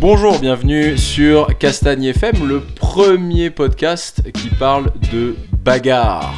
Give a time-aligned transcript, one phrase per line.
[0.00, 6.34] Bonjour, bienvenue sur Castagne FM, le premier podcast qui parle de bagarre.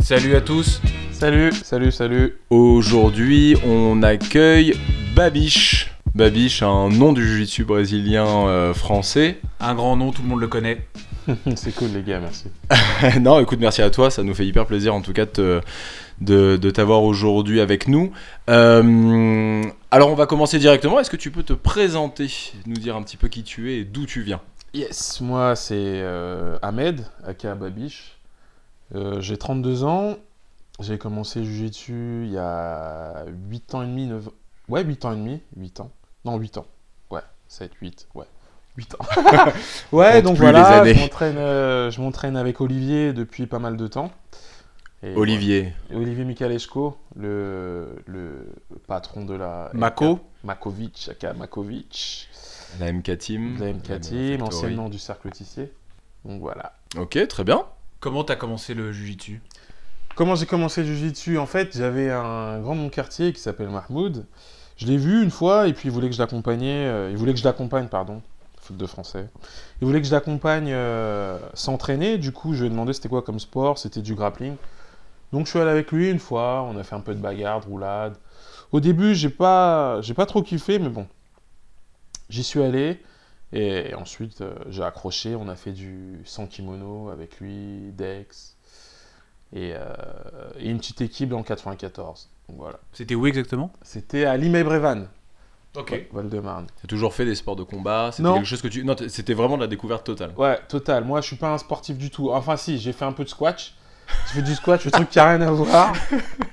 [0.00, 0.80] Salut à tous.
[1.12, 2.38] Salut, salut, salut.
[2.50, 4.74] Aujourd'hui, on accueille
[5.14, 5.90] Babiche.
[6.14, 9.38] Babiche, un nom du jiu-jitsu brésilien euh, français.
[9.60, 10.86] Un grand nom, tout le monde le connaît.
[11.54, 12.46] C'est cool les gars, merci.
[13.20, 15.60] non, écoute, merci à toi, ça nous fait hyper plaisir en tout cas de, te-
[16.20, 18.10] de, de t'avoir aujourd'hui avec nous.
[18.50, 19.62] Euh,
[19.92, 22.26] alors on va commencer directement, est-ce que tu peux te présenter,
[22.64, 24.40] nous dire un petit peu qui tu es et d'où tu viens?
[24.72, 28.16] Yes, moi c'est euh, Ahmed, aka Babiche.
[28.94, 30.16] Euh, j'ai 32 ans.
[30.80, 34.30] J'ai commencé Jiu-Jitsu il y a 8 ans et demi, 9
[34.70, 35.90] Ouais, 8 ans et demi, 8 ans.
[36.24, 36.66] Non, 8 ans.
[37.10, 38.24] Ouais, 7, 8, ouais.
[38.78, 39.04] 8 ans.
[39.92, 40.94] ouais, donc voilà, années.
[40.94, 44.10] je m'entraîne, euh, je m'entraîne avec Olivier depuis pas mal de temps.
[45.02, 45.72] Et Olivier.
[45.88, 46.04] voilà.
[46.04, 48.52] Olivier Michaleshko, le, le
[48.86, 49.70] patron de la...
[49.74, 50.20] Mako.
[50.44, 52.28] Makovic, aka Makovic.
[52.80, 53.58] La MK Team.
[53.58, 55.72] la MK Team, anciennement du Cercle Tissier.
[56.24, 56.74] Donc voilà.
[56.96, 57.64] Ok, très bien.
[58.00, 59.40] Comment t'as commencé le Jiu-Jitsu?
[60.14, 61.38] Comment j'ai commencé le Jiu-Jitsu?
[61.38, 64.24] En fait, j'avais un grand de mon quartier qui s'appelle Mahmoud.
[64.76, 66.86] Je l'ai vu une fois et puis il voulait que je l'accompagnais.
[66.86, 68.22] euh, il voulait que je l'accompagne, pardon.
[68.60, 69.28] Faute de français.
[69.80, 72.18] Il voulait que je l'accompagne euh, s'entraîner.
[72.18, 73.78] Du coup, je lui ai demandé c'était quoi comme sport?
[73.78, 74.54] C'était du grappling.
[75.32, 76.62] Donc je suis allé avec lui une fois.
[76.62, 78.16] On a fait un peu de bagarre, de roulade.
[78.70, 81.06] Au début, j'ai pas, j'ai pas trop kiffé, mais bon.
[82.28, 83.00] J'y suis allé.
[83.54, 85.34] Et ensuite, euh, j'ai accroché.
[85.36, 88.56] On a fait du sans kimono avec lui, Dex.
[89.54, 89.92] Et, euh,
[90.58, 92.30] et une petite équipe dans le 94.
[92.48, 92.78] Donc voilà.
[92.92, 93.70] C'était où exactement?
[93.82, 95.08] C'était à Limay-Brévannes,
[95.76, 96.06] Ok.
[96.12, 96.66] Val-de-Marne.
[96.80, 98.10] T'as toujours fait des sports de combat?
[98.12, 98.34] C'était Non.
[98.36, 98.82] quelque chose que tu.
[98.84, 100.32] Non, t- c'était vraiment de la découverte totale.
[100.38, 101.04] Ouais, total.
[101.04, 102.30] Moi, je suis pas un sportif du tout.
[102.32, 103.74] Enfin, si, j'ai fait un peu de squash.
[104.26, 105.92] J'ai fait du squash, le truc qui a rien à voir.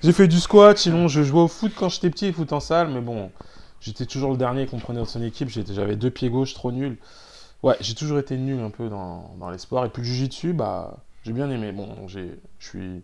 [0.04, 2.90] J'ai fait du squat, sinon je jouais au foot quand j'étais petit, foot en salle,
[2.90, 3.32] mais bon,
[3.80, 5.50] j'étais toujours le dernier qu'on prenait dans son équipe.
[5.50, 6.98] J'avais deux pieds gauche, trop nul.
[7.64, 9.86] Ouais, j'ai toujours été nul un peu dans, dans les sports.
[9.86, 11.72] Et puis le jujitsu, bah, j'ai bien aimé.
[11.72, 12.20] Bon, je
[12.60, 13.04] suis.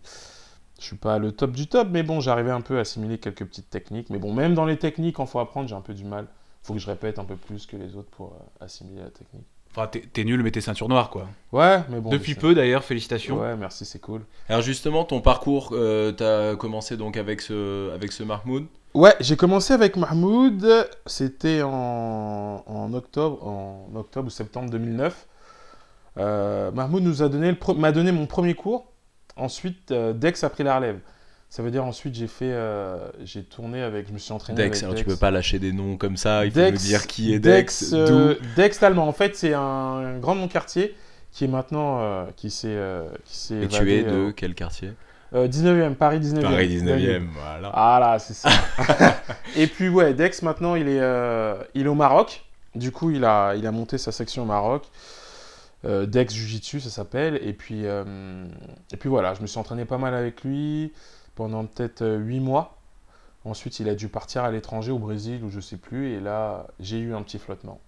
[0.79, 3.45] Je suis pas le top du top, mais bon, j'arrivais un peu à assimiler quelques
[3.45, 4.09] petites techniques.
[4.09, 6.27] Mais bon, même dans les techniques, quand faut apprendre, j'ai un peu du mal.
[6.63, 9.47] Faut que je répète un peu plus que les autres pour euh, assimiler la technique.
[9.75, 11.27] Enfin, t'es nul, mais t'es ceinture noire, quoi.
[11.51, 12.09] Ouais, mais bon.
[12.09, 13.41] Depuis peu, d'ailleurs, félicitations.
[13.41, 14.21] Ouais, merci, c'est cool.
[14.47, 18.67] Alors justement, ton parcours, euh, t'as commencé donc avec ce, avec ce Mahmoud?
[18.93, 20.65] Ouais, j'ai commencé avec Mahmoud,
[21.05, 25.27] c'était en, en octobre, en octobre ou septembre 2009.
[26.17, 28.85] Euh, Mahmoud nous a donné le pro- m'a donné mon premier cours.
[29.35, 30.99] Ensuite, euh, Dex a pris la relève.
[31.55, 34.75] Ça veut dire ensuite j'ai fait, euh, j'ai tourné avec, je me suis entraîné Dex,
[34.79, 35.05] avec alors Dex.
[35.05, 37.39] tu peux pas lâcher des noms comme ça, il faut Dex, nous dire qui est
[37.39, 38.45] Dex, euh, d'où.
[38.57, 39.07] Dex l'allemand.
[39.07, 40.93] En fait, c'est un grand de mon quartier
[41.31, 43.07] qui est maintenant, euh, qui s'est, euh,
[43.51, 44.91] Et tu es de euh, quel quartier?
[45.33, 46.41] euh, 19e, Paris 19e.
[46.41, 46.99] Paris Danube.
[46.99, 47.71] 19ème, voilà.
[47.73, 48.49] Ah là, c'est ça.
[49.55, 52.43] et puis ouais, Dex maintenant il est, euh, il est au Maroc.
[52.75, 54.83] Du coup, il a, il a monté sa section au Maroc.
[55.85, 57.39] Euh, Dex Jiu-Jitsu, ça s'appelle.
[57.41, 58.43] Et puis, euh,
[58.91, 60.91] et puis voilà, je me suis entraîné pas mal avec lui
[61.35, 62.77] pendant peut-être 8 mois.
[63.43, 66.13] Ensuite, il a dû partir à l'étranger, au Brésil, ou je sais plus.
[66.13, 67.79] Et là, j'ai eu un petit flottement.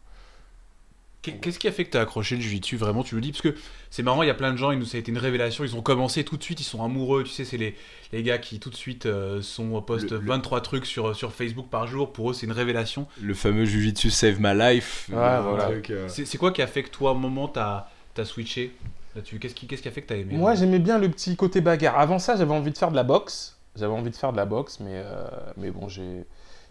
[1.23, 3.31] Qu'est- Qu'est-ce qui a fait que t'as accroché le Jiu-Jitsu vraiment Tu le dis?
[3.31, 3.55] Parce que
[3.89, 5.81] c'est marrant, il y a plein de gens, ça a été une révélation, ils ont
[5.81, 7.75] commencé tout de suite, ils sont amoureux, tu sais, c'est les,
[8.13, 11.33] les gars qui tout de suite euh, sont postent Le- le- 23 trucs sur, sur
[11.33, 13.07] Facebook par jour, pour eux c'est une révélation.
[13.21, 15.09] Le fameux Jujitsu Save My Life.
[15.41, 15.65] Voilà.
[15.89, 18.73] euh, C'est quoi qui a fait que toi, à un moment, t'as as switché?
[19.17, 21.35] Là-dessus Qu'est-ce qui, qu'est-ce qui a fait que t'as aimé Moi, j'aimais bien le petit
[21.35, 21.99] côté bagarre.
[21.99, 23.57] Avant ça, j'avais envie de faire de la boxe.
[23.75, 26.25] J'avais envie de faire de la boxe, mais, euh, mais bon, j'ai,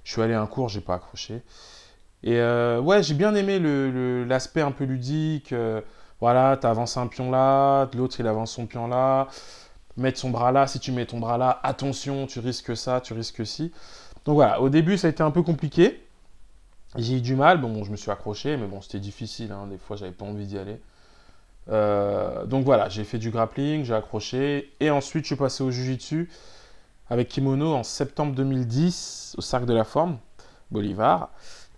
[0.04, 1.42] je suis allé à un cours, j'ai pas accroché.
[2.24, 5.52] Et euh, ouais, j'ai bien aimé le- le- l'aspect un peu ludique.
[5.52, 5.80] euh,
[6.20, 9.28] voilà, tu avances un pion là, l'autre il avance son pion là.
[9.96, 13.14] Mettre son bras là, si tu mets ton bras là, attention, tu risques ça, tu
[13.14, 13.72] risques ci.
[14.24, 16.02] Donc voilà, au début, ça a été un peu compliqué.
[16.96, 19.66] J'ai eu du mal, bon, bon, je me suis accroché, mais bon, c'était difficile, hein,
[19.68, 20.80] des fois, j'avais pas envie d'y aller.
[21.68, 25.70] Euh, donc voilà, j'ai fait du grappling, j'ai accroché, et ensuite je suis passé au
[25.70, 26.28] Jiu-Jitsu
[27.10, 30.18] avec kimono en septembre 2010 au Cercle de la Forme,
[30.70, 31.30] Bolivar.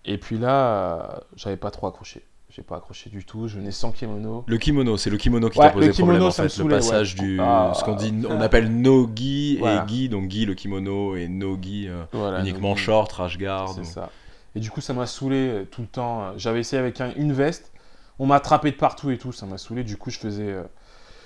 [0.05, 1.03] Et puis là, euh,
[1.37, 2.23] j'avais pas trop accroché.
[2.51, 4.43] J'ai pas accroché du tout, je venais sans kimono.
[4.47, 6.43] Le kimono, c'est le kimono qui Ouais, t'a posé le kimono, problème en fait.
[6.45, 7.21] Le saoulait, passage ouais.
[7.21, 7.39] du.
[7.41, 7.73] Ah.
[7.75, 9.85] ce qu'on dit, on appelle no-gi Voilà.
[9.85, 13.69] et gi, donc gi le kimono et no-gi euh, Voilà, uniquement short, rash guard.
[13.71, 14.11] C'est donc- ça.
[14.55, 16.23] Et du coup, ça m'a saoulé euh, tout le temps.
[16.23, 17.71] Euh, J'avais essayé avec un- une veste,
[18.19, 19.85] on m'a attrapé de partout et tout, ça m'a saoulé.
[19.85, 20.63] Du coup, je faisais, euh,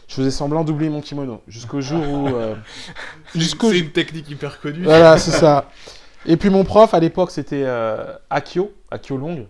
[0.08, 2.28] je faisais semblant d'oublier mon kimono jusqu'au jour où.
[2.28, 2.54] euh,
[3.34, 4.84] jusqu'au C'est une technique hyper connue.
[4.84, 5.70] Voilà, c'est ça.
[6.26, 9.48] Et puis mon prof à l'époque, c'était euh, Akio, Akio Long,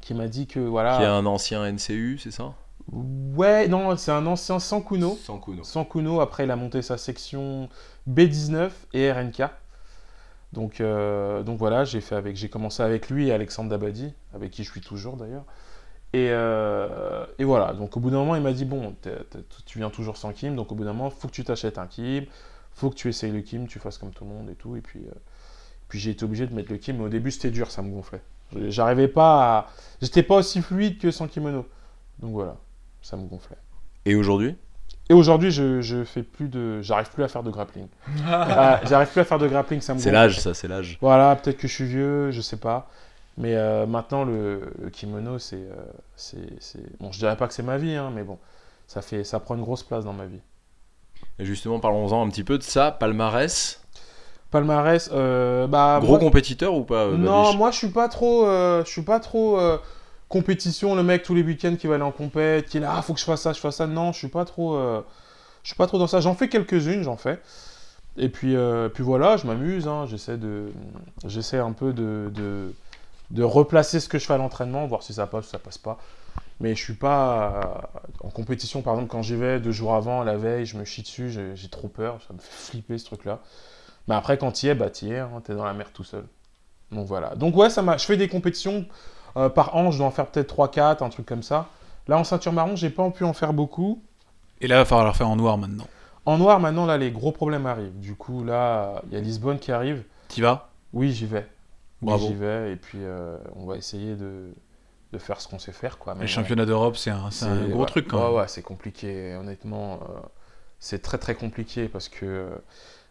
[0.00, 0.96] qui m'a dit que voilà.
[0.96, 2.54] Qui est un ancien NCU, c'est ça?
[2.92, 5.18] Ouais, non, c'est un ancien Sankuno.
[5.20, 5.64] Sans Kuno.
[5.64, 7.68] Sankuno, après, il a monté sa section
[8.08, 9.42] B19 et RNK.
[10.52, 14.52] Donc, euh, donc voilà, j'ai fait avec, j'ai commencé avec lui et Alexandre Dabadi, avec
[14.52, 15.44] qui je suis toujours d'ailleurs.
[16.16, 18.94] Et, euh, et voilà, donc au bout d'un moment, il m'a dit Bon,
[19.66, 21.86] tu viens toujours sans Kim, donc au bout d'un moment, faut que tu t'achètes un
[21.86, 22.24] Kim,
[22.72, 24.76] faut que tu essayes le Kim, tu fasses comme tout le monde et tout.
[24.76, 25.12] Et puis, euh,
[25.88, 27.90] puis j'ai été obligé de mettre le Kim, mais au début, c'était dur, ça me
[27.90, 28.22] gonflait.
[28.68, 29.66] J'arrivais pas à.
[30.00, 31.66] J'étais pas aussi fluide que sans kimono.
[32.20, 32.56] Donc voilà,
[33.02, 33.58] ça me gonflait.
[34.06, 34.56] Et aujourd'hui?
[35.10, 36.80] Et aujourd'hui, je, je fais plus de.
[36.80, 37.88] J'arrive plus à faire de grappling.
[38.26, 40.14] Ah, J'arrive plus à faire de grappling, ça me C'est gonfle.
[40.14, 40.96] l'âge, ça, c'est l'âge.
[41.00, 42.88] Voilà, peut-être que je suis vieux, je sais pas.
[43.38, 45.74] Mais euh, maintenant, le, le kimono, c'est, euh,
[46.16, 48.38] c'est, c'est- Bon, je dirais pas que c'est ma vie, hein, mais bon,
[48.86, 50.40] ça, fait, ça prend une grosse place dans ma vie.
[51.38, 52.90] Et justement, parlons-en un petit peu de ça.
[52.92, 53.82] Palmarès,
[54.50, 55.98] Palmarès, euh, bah.
[56.00, 58.46] gros moi- compétiteur ou pas Non, moi, je suis pas trop.
[58.46, 59.58] je suis pas trop.
[60.28, 63.02] compétition, le mec tous les week-ends qui va aller en compète, qui est là, ah,
[63.02, 63.86] faut que je fasse ça, je fasse ça.
[63.86, 64.78] Non, je suis pas trop.
[65.62, 66.20] je suis pas trop dans ça.
[66.20, 67.38] J'en fais quelques-unes, j'en fais.
[68.16, 68.56] Et puis,
[68.94, 69.86] puis voilà, je m'amuse.
[69.88, 70.72] hein, j'essaie de,
[71.26, 72.72] j'essaie un peu de, de,
[73.30, 75.78] de replacer ce que je fais à l'entraînement, voir si ça passe ou ça passe
[75.78, 75.98] pas.
[76.60, 77.90] Mais je suis pas
[78.22, 81.02] en compétition, par exemple, quand j'y vais deux jours avant, la veille, je me chie
[81.02, 83.40] dessus, j'ai trop peur, ça me fait flipper ce truc-là.
[84.08, 85.92] Mais après, quand tu y es, bah tu y es, hein, t'es dans la mer
[85.92, 86.24] tout seul.
[86.92, 87.34] Donc voilà.
[87.34, 87.96] Donc ouais, ça m'a.
[87.96, 88.86] Je fais des compétitions
[89.36, 91.66] euh, par an, je dois en faire peut-être 3-4, un truc comme ça.
[92.08, 94.02] Là, en ceinture marron, j'ai pas pu en faire beaucoup.
[94.60, 95.86] Et là, il va falloir faire en noir maintenant.
[96.24, 97.98] En noir, maintenant, là, les gros problèmes arrivent.
[97.98, 100.04] Du coup, là, il y a Lisbonne qui arrive.
[100.28, 100.70] T'y vas?
[100.92, 101.46] Oui, j'y vais.
[102.00, 102.28] Bravo.
[102.28, 102.72] j'y vais.
[102.72, 104.52] Et puis, euh, on va essayer de,
[105.12, 106.14] de faire ce qu'on sait faire, quoi.
[106.16, 107.86] Mais Les championnats d'Europe, c'est un, c'est un gros ouais.
[107.86, 108.36] truc quand Ouais, même.
[108.36, 109.34] ouais, c'est compliqué.
[109.36, 110.20] Honnêtement, euh,
[110.78, 112.24] c'est très très compliqué parce que.
[112.26, 112.56] euh,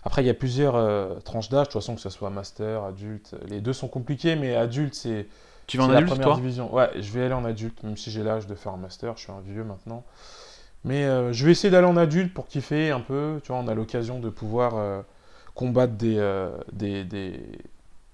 [0.04, 2.84] après, il y a plusieurs euh, tranches d'âge, de toute façon, que ce soit master,
[2.84, 3.36] adulte.
[3.48, 5.28] Les deux sont compliqués, mais adulte, c'est.
[5.68, 6.34] Tu vas en la adulte, première toi?
[6.34, 6.74] division.
[6.74, 9.24] Ouais, je vais aller en adulte, même si j'ai l'âge de faire un master, je
[9.24, 10.06] suis un vieux maintenant.
[10.84, 13.40] Mais euh, je vais essayer d'aller en adulte pour kiffer un peu.
[13.44, 15.02] Tu vois, on a l'occasion de pouvoir euh,
[15.56, 17.42] combattre des, euh, des, des-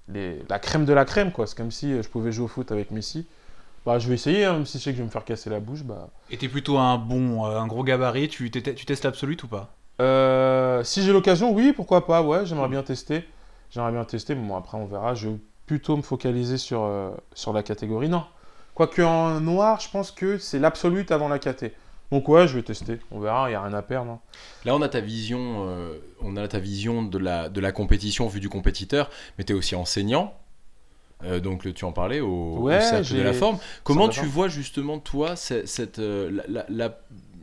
[0.07, 1.47] les- la crème de la crème, quoi.
[1.47, 3.27] C'est comme si euh, je pouvais jouer au foot avec Messi.
[3.85, 5.49] Bah, je vais essayer, hein, même si je sais que je vais me faire casser
[5.49, 5.83] la bouche.
[5.83, 9.47] Bah, Et t'es plutôt un bon, euh, un gros gabarit, tu, tu testes l'absolute ou
[9.47, 9.73] pas?
[10.01, 13.25] Euh, si j'ai l'occasion, oui, pourquoi pas, ouais, j'aimerais bien tester.
[13.71, 15.15] J'aimerais bien tester, mais bon, après on verra.
[15.15, 18.09] Je vais plutôt me focaliser sur, euh, sur la catégorie.
[18.09, 18.23] Non,
[18.75, 21.73] quoique en noir, je pense que c'est l'absolute avant la caté.
[22.11, 24.11] Donc ouais, je vais tester, on verra, il n'y a rien à perdre.
[24.11, 24.19] hein.
[24.65, 28.27] Là, on a ta vision, euh, on a ta vision de la, de la compétition
[28.27, 30.33] vue du compétiteur, mais tu es aussi enseignant.
[31.23, 32.27] Euh, donc, tu en parlais au,
[32.57, 33.59] au Ouais, cercle de la forme.
[33.83, 36.99] Comment tu vois justement, toi, cette, cette, euh, la- la- la-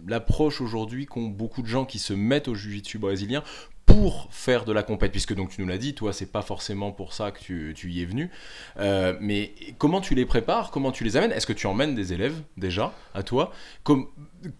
[0.07, 3.43] l'approche aujourd'hui qu'ont beaucoup de gens qui se mettent au jiu-jitsu brésilien
[3.89, 6.93] pour faire de la compète Puisque, donc, tu nous l'as dit, toi, c'est pas forcément
[6.93, 8.31] pour ça que tu, tu y es venu.
[8.79, 10.71] Euh, mais comment tu les prépares?
[10.71, 11.33] Comment tu les amènes?
[11.33, 13.51] Est-ce que tu emmènes des élèves déjà à toi?
[13.83, 14.07] Comme,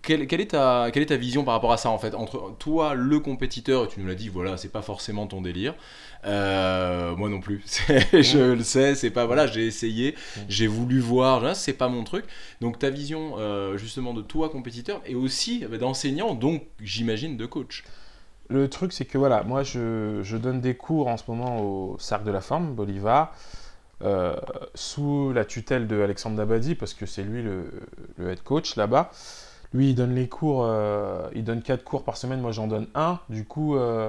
[0.03, 2.15] quelle, quelle est ta, quelle est ta vision par rapport à ça en fait?
[2.15, 5.75] Entre toi, le compétiteur, et tu nous l'as dit, voilà, c'est pas forcément ton délire.
[6.25, 7.63] Euh, moi non plus,
[8.13, 10.17] je le sais, c'est pas voilà, j'ai essayé,
[10.49, 12.25] j'ai voulu voir, là, c'est pas mon truc.
[12.61, 17.47] Donc ta vision euh, justement de toi compétiteur et aussi euh, d'enseignant, donc j'imagine de
[17.47, 17.85] coach.
[18.51, 22.25] Le truc, c'est que voilà, moi je, donne des cours en ce moment au Cercle
[22.25, 23.35] de la Forme, Bolivar,
[24.03, 24.37] euh,
[24.75, 27.71] sous la tutelle de Alexandre Dabadi, parce que c'est lui le,
[28.19, 29.11] head coach là-bas.
[29.75, 32.87] Lui, il donne les cours, euh, il donne 4 cours par semaine, moi j'en donne
[32.95, 33.19] un.
[33.29, 34.09] Du coup, euh,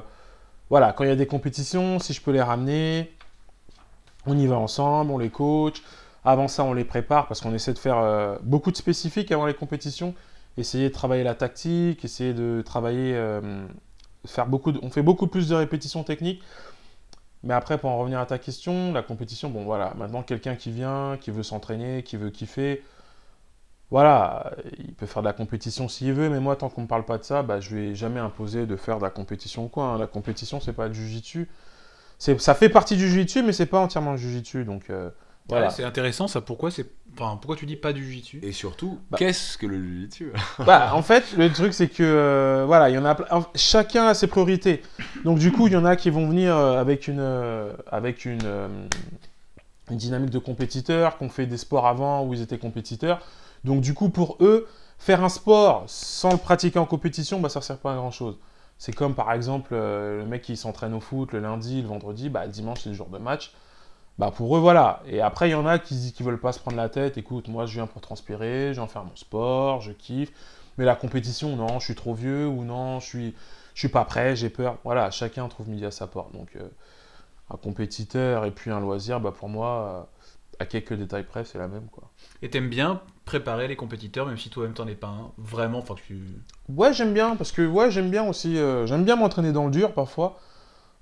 [0.70, 3.12] voilà, quand il y a des compétitions, si je peux les ramener,
[4.26, 5.84] on y va ensemble, on les coach.
[6.24, 9.54] Avant ça, on les prépare parce qu'on essaie de faire beaucoup de spécifiques avant les
[9.54, 10.14] compétitions.
[10.58, 13.16] Essayer de travailler la tactique, essayer de travailler,
[14.26, 16.42] faire beaucoup de- on fait beaucoup plus de répétitions techniques.
[17.44, 20.72] Mais après, pour en revenir à ta question, la compétition, bon voilà, maintenant quelqu'un qui
[20.72, 22.84] vient, qui veut s'entraîner, qui veut kiffer,
[23.92, 26.90] voilà, il peut faire de la compétition s'il veut, mais moi, tant qu'on ne me
[26.90, 29.66] parle pas de ça, bah, je lui ai jamais imposé de faire de la compétition
[29.66, 29.86] ou quoi.
[29.86, 29.98] hein.
[29.98, 31.50] La compétition, c'est pas du jujitsu.
[32.20, 35.10] Ça fait partie du jujitsu, mais c'est pas entièrement du jujitsu, donc euh,
[35.50, 35.68] voilà.
[35.68, 36.42] Ouais, C'est intéressant ça.
[36.42, 39.18] Pourquoi c'est, enfin, pourquoi tu dis pas du jiu-jitsu Et surtout, Bah.
[39.18, 40.32] qu'est-ce que le jiu-jitsu
[40.66, 43.18] Bah, en fait, le truc, c'est que euh, voilà, il y en a
[43.56, 44.82] chacun a ses priorités.
[45.26, 48.26] Donc, du coup, il y en a qui vont venir euh, avec une, euh, avec
[48.26, 48.68] une, euh,
[49.92, 53.20] une dynamique de compétiteur, qui ont fait des sports avant où ils étaient compétiteurs.
[53.64, 57.60] Donc, du coup, pour eux, faire un sport sans le pratiquer en compétition, bah, ça
[57.60, 58.38] ne sert pas à grand chose.
[58.82, 62.30] C'est comme par exemple euh, le mec qui s'entraîne au foot le lundi, le vendredi,
[62.30, 63.52] bah, le dimanche c'est le jour de match.
[64.20, 65.02] Bah pour eux, voilà.
[65.08, 67.18] Et après, il y en a qui qui veulent pas se prendre la tête.
[67.18, 70.32] Écoute, moi, je viens pour transpirer, je viens faire mon sport, je kiffe.
[70.78, 73.36] Mais la compétition, non, je suis trop vieux ou non, je suis,
[73.74, 74.78] je suis pas prêt, j'ai peur.
[74.84, 76.34] Voilà, chacun trouve midi à sa porte.
[76.34, 76.68] Donc, euh,
[77.50, 79.70] un compétiteur et puis un loisir, bah pour moi,
[80.60, 82.04] euh, à quelques détails près, c'est la même, quoi.
[82.42, 85.32] Et t'aimes bien préparer les compétiteurs, même si toi-même t'en es pas un.
[85.38, 86.20] Vraiment, enfin tu.
[86.68, 88.58] Ouais, j'aime bien parce que ouais, j'aime bien aussi.
[88.58, 90.38] euh, j'aime bien m'entraîner dans le dur parfois.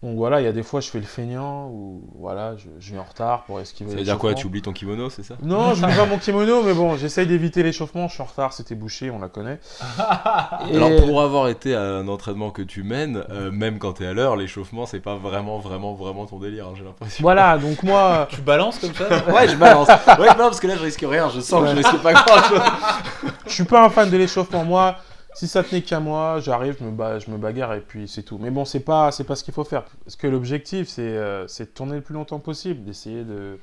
[0.03, 2.91] Donc voilà, il y a des fois je fais le feignant ou voilà, je, je
[2.91, 3.89] viens en retard pour esquiver.
[3.89, 4.35] Ça veut dire quoi.
[4.35, 5.33] Tu oublies ton kimono, c'est ça?
[5.41, 8.07] Non, je mets pas mon kimono, mais bon, j'essaye d'éviter l'échauffement.
[8.07, 9.59] Je suis en retard, c'était bouché, on la connaît.
[10.71, 14.05] Et- Alors pour avoir été à un entraînement que tu mènes, euh, même quand t'es
[14.05, 17.23] à l'heure, l'échauffement c'est pas vraiment vraiment vraiment ton délire, hein, j'ai l'impression.
[17.23, 19.05] Voilà, donc moi, Tu balances comme ça?
[19.33, 19.87] Ouais, je balance.
[20.19, 22.43] Ouais, non, parce que là je risque rien, je sens que je risque pas grand
[22.43, 22.61] chose.
[23.47, 24.63] je suis pas un fan de l'échauffement.
[24.63, 24.95] Moi,
[25.37, 28.39] si ça tenait qu'à moi, j'arrive, je me, je me bagarre et puis c'est tout.
[28.39, 29.83] Mais bon, c'est pas, c'est pas ce qu'il faut faire.
[30.03, 33.59] Parce que l'objectif, c'est, euh, c'est de tourner le plus longtemps possible, d'essayer de,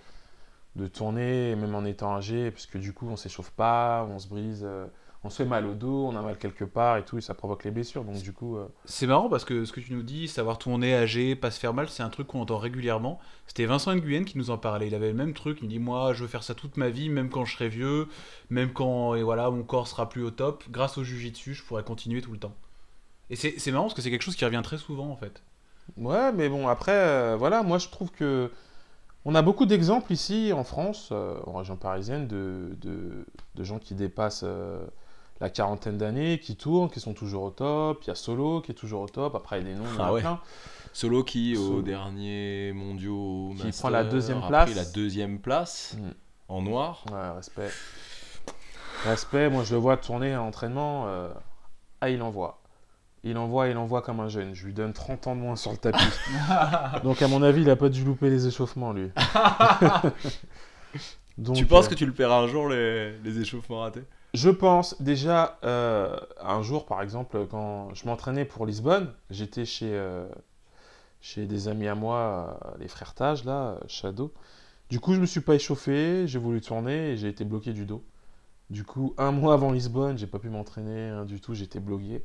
[0.76, 4.28] de tourner, même en étant âgé, parce que du coup, on s'échauffe pas, on se
[4.28, 4.86] brise, euh,
[5.24, 7.32] on se fait mal au dos, on a mal quelque part et tout, et ça
[7.32, 8.04] provoque les blessures.
[8.04, 10.94] Donc du coup, euh, C'est marrant parce que ce que tu nous dis, savoir tourner,
[10.94, 13.18] âgé, pas se faire mal, c'est un truc qu'on entend régulièrement.
[13.46, 14.86] C'était Vincent Nguyen qui nous en parlait.
[14.86, 15.58] Il avait le même truc.
[15.62, 18.06] Il dit Moi, je veux faire ça toute ma vie, même quand je serai vieux,
[18.50, 20.62] même quand et voilà, mon corps sera plus au top.
[20.70, 22.54] Grâce au jujitsu, je pourrais continuer tout le temps.
[23.30, 25.42] Et c'est marrant parce que c'est quelque chose qui revient très souvent en fait.
[25.96, 28.50] Ouais, mais bon, après, euh, voilà, moi je trouve que
[29.24, 33.78] on a beaucoup d'exemples ici en France, euh, en région parisienne, de, de, de gens
[33.78, 34.44] qui dépassent
[35.40, 38.02] la quarantaine d'années, qui tournent, qui sont toujours au top.
[38.04, 39.34] Il y a Solo qui est toujours au top.
[39.34, 40.20] Après, il y a des noms, il y en Ah a ouais.
[40.20, 40.40] plein.
[40.92, 41.82] Solo qui au Solo.
[41.82, 44.70] dernier mondiaux Qui Master, prend la deuxième a place.
[44.70, 46.10] pris la deuxième place Mm.
[46.48, 47.04] en noir.
[47.10, 47.70] Ouais, respect.
[49.04, 51.06] Respect, moi je le vois tourner à entraînement.
[51.08, 51.28] euh,
[52.00, 52.60] Ah, il envoie.
[53.26, 54.54] Il envoie, il envoie comme un jeune.
[54.54, 56.04] Je lui donne 30 ans de moins sur le tapis.
[57.04, 59.10] Donc, à mon avis, il a pas dû louper les échauffements, lui.
[61.38, 64.04] Donc, tu penses euh, que tu le paieras un jour les, les échauffements ratés?
[64.34, 69.90] Je pense déjà, euh, un jour par exemple, quand je m'entraînais pour Lisbonne, j'étais chez,
[69.94, 70.26] euh,
[71.20, 74.32] chez des amis à moi, euh, les frères Tage, là, Shadow.
[74.90, 77.86] Du coup, je me suis pas échauffé, j'ai voulu tourner et j'ai été bloqué du
[77.86, 78.04] dos.
[78.70, 82.24] Du coup, un mois avant Lisbonne, j'ai pas pu m'entraîner du tout, j'étais bloqué.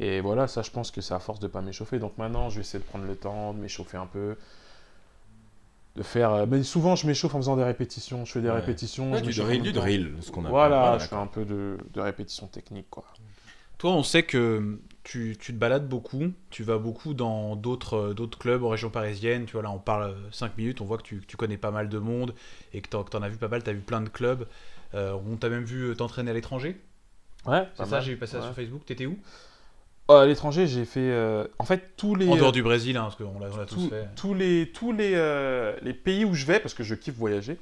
[0.00, 1.98] Et voilà, ça, je pense que c'est à force de pas m'échauffer.
[2.00, 4.36] Donc maintenant, je vais essayer de prendre le temps, de m'échauffer un peu.
[5.96, 6.32] De faire.
[6.32, 8.24] euh, Mais souvent, je m'échauffe en faisant des répétitions.
[8.24, 8.54] Je fais des Ouais.
[8.54, 9.12] répétitions.
[9.12, 10.50] Ouais, je du en drill, du ce qu'on appelle.
[10.50, 13.04] Voilà, Ouais, je fais un peu de, de répétition technique, quoi.
[13.78, 18.14] Toi, on sait que tu, tu te balades beaucoup, tu vas beaucoup dans d'autres euh,
[18.14, 19.44] d'autres clubs en région parisienne.
[19.46, 21.70] Tu vois, là, on parle 5 minutes, on voit que tu, que tu connais pas
[21.70, 22.34] mal de monde
[22.72, 24.46] et que que t'en as vu pas mal, t'as vu plein de clubs.
[24.94, 26.80] Euh, on t'a même vu t'entraîner à l'étranger.
[27.46, 28.84] Ouais, C'est ça, j'ai vu passer ça sur Facebook.
[28.86, 29.18] T'étais où?
[30.08, 31.00] À l'étranger, j'ai fait.
[31.00, 32.28] euh, En fait, tous les.
[32.28, 34.08] En dehors du Brésil, hein, parce qu'on l'a, on l'a tous tous, fait.
[34.16, 37.58] tous les, tous les, euh, les pays où je vais, parce que je kiffe voyager,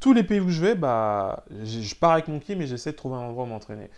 [0.00, 2.96] tous les pays où je vais, bah, je pars avec mon ki, mais j'essaie de
[2.96, 3.88] trouver un endroit où m'entraîner.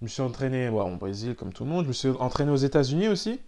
[0.00, 1.84] Je me suis entraîné ouais, au Brésil, comme tout le monde.
[1.84, 3.40] Je me suis entraîné aux États-Unis aussi,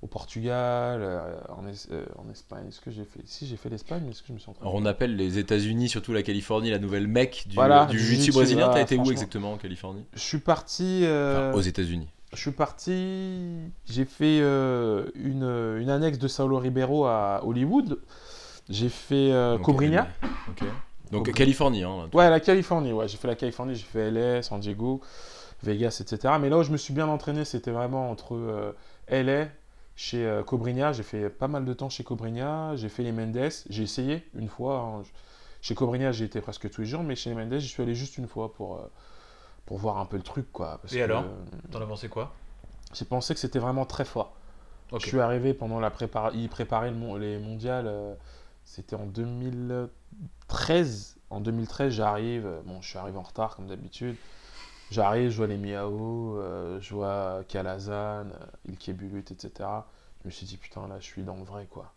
[0.00, 2.66] au Portugal, euh, en, Es- euh, en Espagne.
[2.68, 4.70] Est-ce que j'ai fait Si, j'ai fait l'Espagne, mais est-ce que je me suis entraîné?
[4.70, 8.02] Alors on appelle les États-Unis, surtout la Californie, la nouvelle mecque du, Voilà, du du
[8.02, 8.66] jiu-jitsu brésilien.
[8.66, 10.04] voilà, T'as été où exactement en Californie?
[10.14, 11.00] Je suis parti.
[11.04, 12.08] euh, Enfin, aux États-Unis.
[12.34, 13.48] Je suis parti.
[13.86, 15.44] J'ai fait euh, une,
[15.80, 18.00] une annexe de Saulo Ribeiro à Hollywood.
[18.68, 20.08] J'ai fait euh, Donc, Cobrinha.
[21.10, 21.32] Donc Cobrinha.
[21.32, 22.08] Californie, hein.
[22.12, 23.08] Ouais, la Californie, ouais.
[23.08, 25.00] J'ai fait la Californie, j'ai fait LA, San Diego,
[25.62, 26.34] Vegas, etc.
[26.40, 28.72] Mais là où je me suis bien entraîné, c'était vraiment entre euh,
[29.08, 29.48] LA,
[29.96, 30.92] chez euh, Cobrinha.
[30.92, 32.74] J'ai fait pas mal de temps chez Cobrinha.
[32.76, 33.50] J'ai fait les Mendes.
[33.68, 34.78] J'ai essayé une fois.
[34.80, 35.02] hein.
[35.60, 37.94] Chez Cobrinha, j'ai été presque tous les jours, mais chez les Mendes, j'y suis allé
[37.94, 38.80] juste une fois pour,
[39.66, 40.78] pour voir un peu le truc, quoi.
[40.82, 41.24] Parce Et que, alors
[41.70, 42.32] T'en as pensé quoi?
[42.92, 44.34] J'ai pensé que c'était vraiment très fort.
[44.98, 46.30] Je suis arrivé pendant la prépara...
[46.34, 47.86] Il préparait le mon- les mondiales.
[47.88, 48.14] euh,
[48.64, 51.16] C'était en 2013.
[51.30, 52.46] En 2013, j'arrive.
[52.46, 54.16] euh, Bon, je suis arrivé en retard comme d'habitude.
[54.90, 59.86] J'arrive, je vois les Miao, euh, je vois Kalazan, euh, Ilke Bulut, etc.
[60.22, 61.92] Je me suis dit, putain, là, je suis dans le vrai, quoi.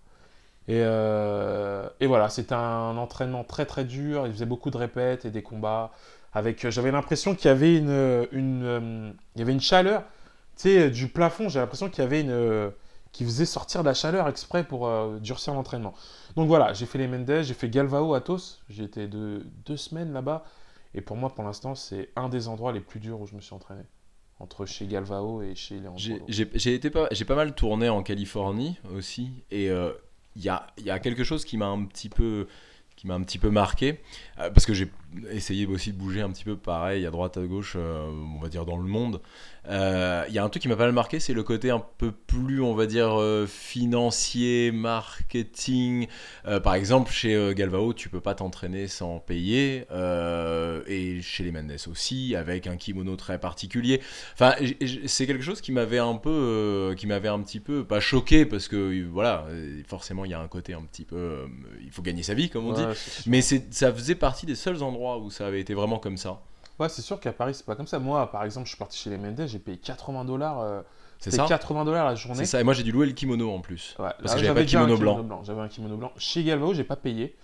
[0.67, 4.25] Et, euh, et voilà, c'était un entraînement très très dur.
[4.27, 5.91] Il faisait beaucoup de répètes et des combats.
[6.37, 10.03] Avec, euh, j'avais l'impression qu'il y avait une, une, euh, il y avait une chaleur.
[10.55, 12.69] Tu sais, du plafond, j'ai l'impression qu'il y avait une, euh,
[13.11, 15.95] qui faisait sortir de la chaleur exprès pour euh, durcir l'entraînement.
[16.35, 18.59] Donc voilà, j'ai fait les Mendes, j'ai fait Galvao à Tos.
[18.69, 19.43] J'ai été deux,
[19.75, 20.45] semaines là-bas.
[20.93, 23.41] Et pour moi, pour l'instant, c'est un des endroits les plus durs où je me
[23.41, 23.81] suis entraîné.
[24.39, 29.91] Entre chez Galvao et chez Léon J'ai pas, mal tourné en Californie aussi, et euh,
[30.35, 32.47] il y, a, quelque chose qui m'a un petit peu,
[33.49, 33.99] marqué,
[34.39, 34.91] euh, parce que j'ai
[35.31, 38.49] essayé aussi de bouger un petit peu pareil à droite à gauche, euh, on va
[38.49, 39.21] dire dans le monde.
[39.69, 41.83] Euh, Il y a un truc qui m'a pas mal marqué, c'est le côté un
[41.97, 46.07] peu plus, on va dire, euh, financier, marketing.
[46.63, 49.85] Par exemple, chez Galvao, tu peux pas t'entraîner sans payer,
[50.87, 54.01] et chez les Mendes aussi, avec un kimono très particulier.
[54.33, 54.53] Enfin,
[55.05, 58.69] c'est quelque chose qui m'avait un peu, qui m'avait un petit peu, pas choqué, parce
[58.69, 59.47] que voilà,
[59.87, 61.45] forcément, il y a un côté un petit peu,
[61.83, 62.83] il faut gagner sa vie, comme on dit.
[62.83, 62.93] Ouais.
[63.25, 66.39] Mais ça faisait partie des seuls endroits où ça avait été vraiment comme ça.
[66.79, 67.97] Ouais, c'est sûr qu'à Paris, c'est pas comme ça.
[67.99, 70.83] Moi, par exemple, je suis parti chez les Mendes, j'ai payé 80 dollars
[71.19, 72.37] C'est C'était ça 80 dollars la journée.
[72.39, 72.59] C'est ça.
[72.61, 73.95] Et moi, j'ai dû louer le kimono en plus.
[73.97, 75.41] Ouais, Parce là, que j'avais pas de kimono blanc.
[75.43, 76.11] J'avais un kimono blanc.
[76.17, 77.35] Chez Galvao, j'ai pas payé.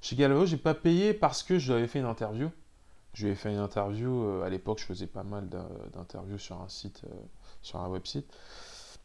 [0.00, 2.50] Chez Galvao, j'ai pas payé parce que je lui avais fait une interview.
[3.14, 4.24] Je lui ai fait une interview.
[4.24, 7.14] euh, à l'époque, je faisais pas mal d'in- d'interviews sur un site, euh,
[7.60, 8.26] sur un website,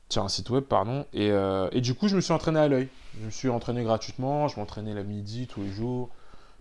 [0.09, 1.05] sur un site web, pardon.
[1.13, 2.87] Et, euh, et du coup, je me suis entraîné à l'œil.
[3.19, 4.47] Je me suis entraîné gratuitement.
[4.47, 6.09] Je m'entraînais la midi tous les jours.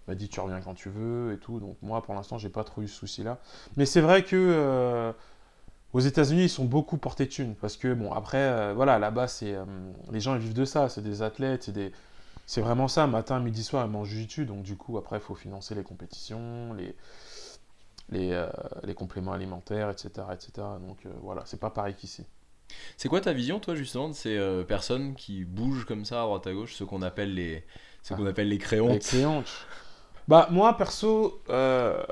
[0.08, 1.60] M'a dit tu reviens quand tu veux et tout.
[1.60, 3.38] Donc moi, pour l'instant, j'ai pas trop eu ce souci-là.
[3.76, 5.12] Mais c'est vrai que euh,
[5.92, 9.28] aux États-Unis, ils sont beaucoup portés de thunes parce que bon, après, euh, voilà, là-bas,
[9.28, 9.64] c'est euh,
[10.12, 10.88] les gens ils vivent de ça.
[10.88, 11.92] C'est des athlètes, c'est des
[12.46, 15.22] c'est vraiment ça, matin, midi, soir, ils mangent du jiu donc du coup, après, il
[15.22, 16.94] faut financer les compétitions, les,
[18.10, 18.46] les,
[18.84, 20.28] les compléments alimentaires, etc.
[20.32, 20.52] etc.
[20.86, 22.24] Donc voilà, c'est pas pareil qu'ici.
[22.96, 26.24] C'est quoi ta vision, toi, justement, de ces euh, personnes qui bougent comme ça à
[26.24, 27.64] droite à gauche, ceux qu'on appelle les,
[28.02, 28.58] ceux qu'on appelle les.
[30.28, 32.02] Bah, moi, perso, euh,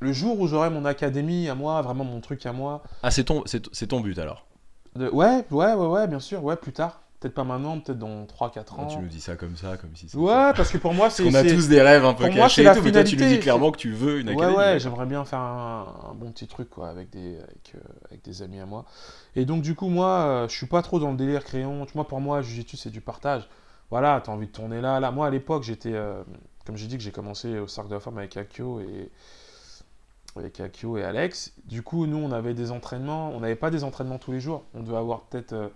[0.00, 3.24] le jour où j'aurai mon académie à moi, vraiment mon truc à moi, Ah, c'est
[3.24, 4.46] ton, c'est ton but alors.
[4.96, 5.08] de...
[5.08, 7.00] ouais, ouais, ouais, ouais, bien sûr, ouais, plus tard.
[7.20, 8.86] Peut-être pas maintenant, peut-être dans 3-4 ans.
[8.86, 10.06] Tu nous dis ça comme ça, comme si.
[10.08, 11.22] c'était- Ouais, parce que pour moi, c'est.
[11.22, 13.04] Qu'on a tous des rêves un peu pour moi, cachés c'est et tout, mais toi,
[13.04, 14.56] tu nous dis clairement que tu veux une Ouais, académie.
[14.56, 17.78] ouais, j'aimerais bien faire un, un bon petit truc quoi, avec, des, avec, euh,
[18.08, 18.86] avec des amis à moi.
[19.36, 21.86] Et donc, du coup, moi, euh, je suis pas trop dans le délire crayon.
[21.94, 23.46] Moi, pour moi, Jiu-Jitsu, c'est du partage.
[23.90, 24.98] Voilà, t'as envie de tourner là.
[24.98, 25.10] là.
[25.10, 26.22] Moi, à l'époque, j'étais, euh,
[26.64, 29.10] comme j'ai dit, que j'ai commencé au Cercle de la Femme avec Akio et,
[30.36, 31.52] avec Akio et Alex.
[31.64, 33.30] Du coup, nous, on avait des entraînements.
[33.30, 34.64] On n'avait pas des entraînements tous les jours.
[34.74, 35.70] On devait avoir peut-être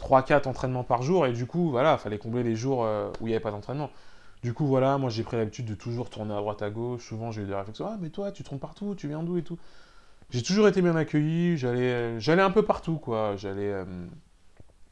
[0.00, 1.26] 3-4 entraînements par jour.
[1.26, 3.90] Et du coup, voilà, fallait combler les jours euh, où il n'y avait pas d'entraînement.
[4.42, 7.06] Du coup, voilà, moi j'ai pris l'habitude de toujours tourner à droite à gauche.
[7.06, 9.42] Souvent, j'ai eu des réflexions Ah, mais toi, tu tournes partout, tu viens d'où et
[9.42, 9.58] tout.
[10.30, 11.56] J'ai toujours été bien accueilli.
[11.56, 13.36] J'allais, euh, un peu partout, quoi.
[13.36, 13.72] J'allais.
[13.72, 13.84] euh,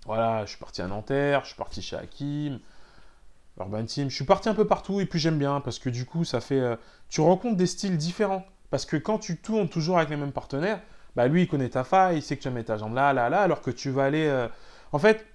[0.07, 2.59] voilà, je suis parti à Nanterre, je suis parti chez Hakim,
[3.59, 4.11] Urban Team.
[4.11, 6.41] Je suis parti un peu partout et puis j'aime bien parce que du coup, ça
[6.41, 6.61] fait.
[6.61, 6.77] euh,
[7.09, 8.45] tu rencontres des styles différents.
[8.71, 10.81] Parce que quand tu tournes toujours avec les mêmes partenaires,
[11.15, 13.13] bah lui, il connaît ta faille, il sait que tu vas mettre ta jambe là,
[13.13, 14.27] là, là, alors que tu vas aller.
[14.27, 14.49] euh,
[14.93, 15.27] En fait,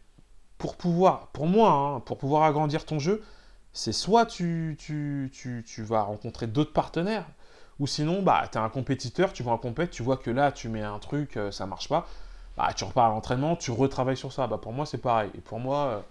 [0.58, 3.24] pour pouvoir, pour moi, hein, pour pouvoir agrandir ton jeu,
[3.74, 7.26] c'est soit tu, tu, tu, tu vas rencontrer d'autres partenaires,
[7.80, 10.52] ou sinon, bah, tu es un compétiteur, tu vas en compète, tu vois que là,
[10.52, 12.08] tu mets un truc, euh, ça marche pas,
[12.58, 14.48] bah, tu repars à l'entraînement, tu retravailles sur ça.
[14.48, 15.30] Bah, pour moi, c'est pareil.
[15.36, 16.04] Et pour moi,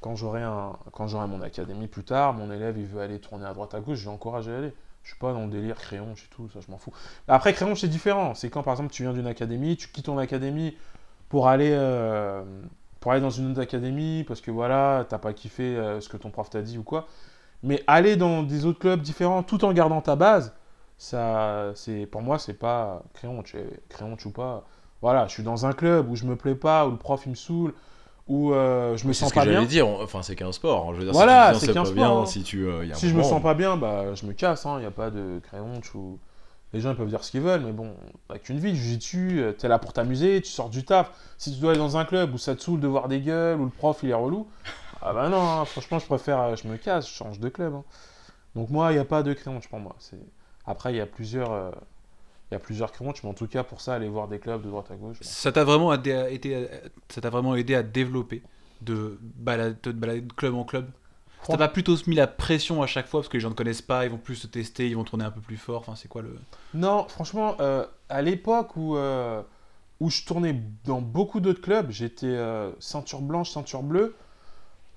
[0.00, 3.80] quand j'aurai mon académie plus tard, mon élève, il veut aller tourner à droite à
[3.80, 4.74] gauche, je vais encourager à aller.
[5.02, 6.92] Je suis pas dans le délire crayon, et tout, ça, je m'en fous.
[7.28, 8.34] Après, crayon, c'est différent.
[8.34, 10.76] C'est quand, par exemple, tu viens d'une académie, tu quittes ton académie
[11.28, 12.44] pour aller, euh,
[13.00, 16.16] pour aller dans une autre académie, parce que voilà, t'as pas kiffé euh, ce que
[16.16, 17.06] ton prof t'a dit ou quoi.
[17.62, 20.54] Mais aller dans des autres clubs différents tout en gardant ta base,
[20.98, 23.56] ça, c'est, pour moi, c'est pas crayon, tu
[23.88, 24.64] crayon ou pas.
[25.00, 27.30] Voilà, je suis dans un club où je me plais pas, où le prof il
[27.30, 27.72] me saule,
[28.28, 29.54] où euh, je me C'est sens ce que pas bien.
[29.54, 29.88] j'allais dire.
[29.88, 30.84] Enfin, c'est qu'un sport.
[30.88, 30.92] hein.
[30.92, 32.26] Je veux dire, Voilà, si tu c'est qu'un sport, bien, hein.
[32.26, 32.64] si tu.
[32.66, 34.80] euh, y a un Si je me sens pas bien, bah, je me casse, il
[34.80, 36.18] n'y a pas de crayon ou...
[36.74, 37.94] Les gens ils peuvent dire ce qu'ils veulent, mais bon,
[38.28, 38.78] t'as qu'une vie,
[39.14, 41.10] euh, t'es là pour t'amuser, tu sors du taf.
[41.38, 43.58] Si tu dois aller dans un club où ça te saoule de voir des gueules,
[43.58, 44.46] où le prof il est relou,
[45.00, 47.72] ah bah non, hein, franchement je préfère, euh, je me casse, je change de club.
[47.74, 47.84] hein.
[48.54, 49.96] Donc moi, il n'y a pas de crayon pour moi.
[49.98, 50.20] C'est...
[50.66, 51.52] Après, il y a plusieurs...
[51.52, 51.70] euh,
[52.50, 54.62] Il y a plusieurs crayons, mais en tout cas, pour ça, aller voir des clubs
[54.62, 55.18] de droite à gauche.
[55.20, 56.68] Ça t'a vraiment, aidé
[57.08, 58.42] ça t'a vraiment aidé à développer,
[58.80, 60.90] de balader, de club en club?
[61.42, 63.54] Ça t'a pas plutôt mis la pression à chaque fois parce que les gens ne
[63.54, 65.80] connaissent pas, ils vont plus se tester, ils vont tourner un peu plus fort.
[65.80, 66.36] Enfin, c'est quoi le.
[66.74, 69.42] Non, franchement, euh, à l'époque où, euh,
[70.00, 74.16] où je tournais dans beaucoup d'autres clubs, j'étais euh, ceinture blanche, ceinture bleue.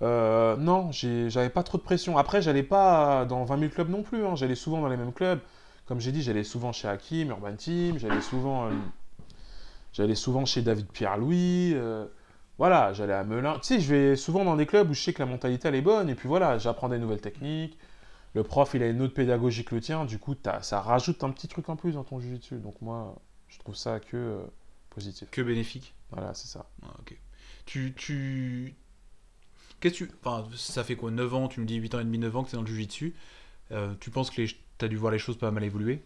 [0.01, 2.17] non, j'avais pas trop de pression.
[2.17, 4.25] Après, j'allais pas dans 20 000 clubs non plus.
[4.25, 4.35] hein.
[4.35, 5.39] J'allais souvent dans les mêmes clubs.
[5.85, 7.97] Comme j'ai dit, j'allais souvent chez Hakim, Urban Team.
[7.97, 8.71] J'allais souvent, euh,
[9.93, 11.73] j'allais souvent chez David Pierre-Louis.
[11.75, 12.05] euh,
[12.57, 13.59] voilà, j'allais à Melun.
[13.59, 15.75] Tu sais, je vais souvent dans des clubs où je sais que la mentalité elle
[15.75, 16.09] est bonne.
[16.09, 17.77] Et puis voilà, j'apprends des nouvelles techniques.
[18.33, 20.05] Le prof, il a une autre pédagogie que le tien.
[20.05, 22.59] Du coup, ça rajoute un petit truc en plus dans ton jiu-jitsu.
[22.59, 23.15] Donc moi,
[23.47, 24.43] je trouve ça que euh,
[24.89, 25.29] positif.
[25.31, 26.69] Que bénéfique Voilà, c'est ça.
[26.83, 27.17] Ah, ok.
[27.65, 27.93] Tu.
[27.95, 28.75] tu...
[29.79, 30.11] Qu'est-ce que tu.
[30.23, 32.43] Enfin, ça fait quoi 9 ans, tu me dis 8 ans et demi, 9 ans
[32.43, 33.15] que c'est dans le Jiu-Jitsu.
[33.71, 34.47] Euh, tu penses que les...
[34.81, 36.03] t'as dû voir les choses pas mal évoluer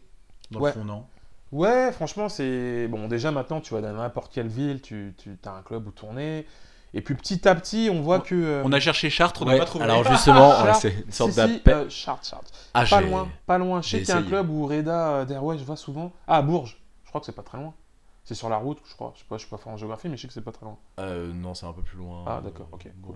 [0.51, 0.69] Dans Ouais.
[0.71, 1.05] le fond, non
[1.51, 2.87] Ouais, franchement, c'est.
[2.89, 5.91] Bon, déjà maintenant, tu vas dans n'importe quelle ville, tu, tu as un club où
[5.91, 6.45] tourner.
[6.93, 8.35] Et puis petit à petit, on voit On- que.
[8.35, 9.83] euh, On a cherché Chartres, on n'a Ouais, pas trouvé.
[9.85, 11.73] alors justement, c'est une si, sorte si, d'appel.
[11.73, 12.51] euh, Chartres, Chartres.
[12.73, 13.81] Ah, Pas loin, pas loin.
[13.81, 16.11] Je sais qu'il y a un club où Reda euh, Derwesh va souvent.
[16.27, 16.77] Ah, Bourges.
[17.03, 17.73] Je crois que c'est pas très loin.
[18.23, 19.11] C'est sur la route, je crois.
[19.15, 20.51] Je sais pas, je suis pas fort en géographie, mais je sais que c'est pas
[20.51, 20.77] très loin.
[20.99, 22.23] Euh, non, c'est un peu plus loin.
[22.27, 23.15] Ah, d'accord, ok, cool.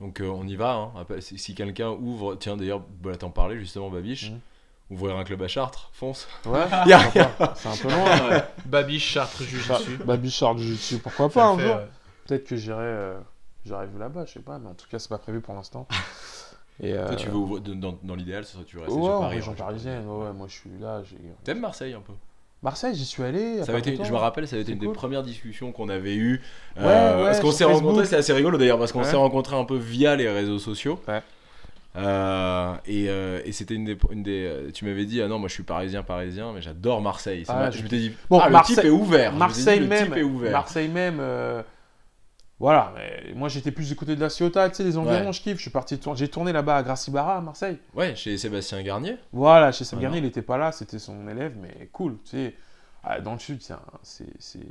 [0.00, 0.74] Donc euh, on y va.
[0.74, 1.06] hein.
[1.20, 4.40] Si si quelqu'un ouvre, tiens d'ailleurs, voilà, t'en parlais justement, Babiche, Mhm.
[4.90, 6.28] ouvrir un club à Chartres, fonce.
[6.44, 8.30] Ouais, c'est un peu loin.
[8.30, 8.44] ouais.
[8.66, 9.96] Babiche, Chartres, Jiu-Jitsu.
[9.98, 11.88] Bah, Baby Chartres Jiu-Jitsu, pourquoi pas un fait, jour ouais.
[12.26, 13.18] Peut-être que j'irai euh,
[13.98, 15.86] là-bas, je sais pas, mais en tout cas, c'est pas prévu pour l'instant.
[16.80, 19.04] Et, euh, Toi, tu veux ouvrir, dans, dans l'idéal, ce serait tu veux rester Ouais,
[19.04, 19.36] sur Paris.
[19.36, 21.00] région hein, parisienne, ouais, moi je suis là.
[21.42, 22.12] T'aimes Marseille un peu?
[22.62, 23.60] Marseille, j'y suis allé.
[23.60, 26.16] a Ça été, je me rappelle, ça avait été une des premières discussions qu'on avait
[26.16, 26.40] eues.
[26.76, 29.04] Ouais, Euh, ouais, parce qu'on s'est rencontrés, c'est assez rigolo d'ailleurs, parce qu'on Ouais.
[29.04, 30.98] s'est rencontrés un peu via les réseaux sociaux.
[31.06, 31.22] Ouais.
[31.96, 34.52] Euh, et euh, et c'était une des, une des.
[34.74, 37.44] Tu m'avais dit, ah non, moi je suis parisien, parisien, mais j'adore Marseille.
[37.48, 39.32] Ah, m'a- je- m'étais dit, Bon, ah, le Marseille- type est ouvert.
[39.32, 40.10] Marseille le même.
[40.50, 41.20] Marseille même,
[42.58, 42.92] voilà.
[42.96, 45.32] mais moi j'étais plus du côté de la Ciotat, tu sais, les environs, Ouais.
[45.32, 45.56] je kiffe.
[45.56, 47.78] Je suis parti, tour- j'ai tourné là-bas à Gracibara, à Marseille.
[47.94, 49.16] Ouais, chez Sébastien Garnier.
[49.32, 52.30] Voilà, chez Sam Ah, Garnier, il était pas là, c'était son élève, mais cool, tu
[52.30, 52.54] sais.
[53.04, 54.66] Ah, dans le sud, c'est un, c'est, c'est,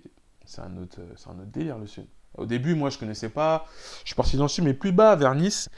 [0.46, 2.06] c'est un autre, c'est un autre délire le sud.
[2.38, 3.66] Au début, moi, je connaissais pas.
[4.04, 5.70] Je suis parti dans le sud, mais plus bas, vers Nice.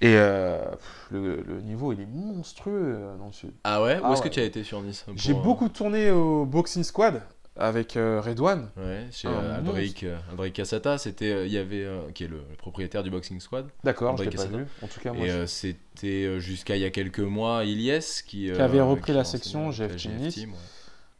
[0.00, 3.52] Et euh, pff, le, le niveau, il est monstrueux euh, dans le sud.
[3.62, 4.00] Ah ouais?
[4.00, 6.82] Où Ah est-ce que tu as été sur Nice J'ai euh, beaucoup tourné au Boxing
[6.82, 7.22] Squad
[7.56, 8.70] avec euh, Redouane.
[8.76, 12.28] Ouais, chez Un euh, Aldric, euh, Aldric Cassata, c'était, euh, il y avait, qui est
[12.28, 13.66] le, le propriétaire du Boxing Squad.
[13.84, 14.64] D'accord, je l'ai pas vu.
[14.82, 18.58] En tout cas, moi, Et c'était jusqu'à il y a quelques mois Ilyes qui, euh,
[18.64, 20.34] avait repris qui la section avec la GF Team GF Nice.
[20.34, 20.52] Team,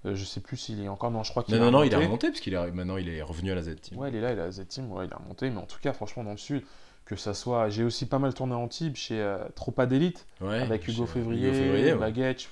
[0.05, 0.15] ouais.
[0.17, 1.11] je sais plus s'il est encore.
[1.11, 2.29] Non, je crois qu'il Non, a non, non, il est remonté.
[2.29, 3.99] parce qu'il est maintenant il est revenu à la Z Team.
[3.99, 5.51] Ouais, il est là, il est à Z-Team, ouais, il a remonté.
[5.51, 6.63] Mais en tout cas, franchement, dans le sud,
[7.05, 7.69] que ça soit.
[7.69, 9.23] J'ai aussi pas mal tourné en Antibes chez
[9.55, 11.95] Tropa d'élite Ouais, avec Hugo Février, Hugo Février.
[11.95, 12.49] Baguette.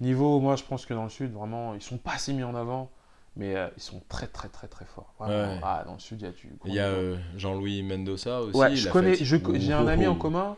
[0.00, 2.54] Niveau, moi, je pense que dans le sud, vraiment, ils sont pas assez mis en
[2.54, 2.90] avant,
[3.36, 5.12] mais euh, ils sont très, très, très, très forts.
[5.18, 5.54] Vraiment.
[5.54, 5.60] Ouais.
[5.62, 6.52] Ah, dans le sud, il y a du.
[6.66, 8.56] Il y a euh, Jean-Louis Mendoza aussi.
[8.56, 10.16] ouais, je connais, fait- j'ai un ami en ouh.
[10.16, 10.56] commun.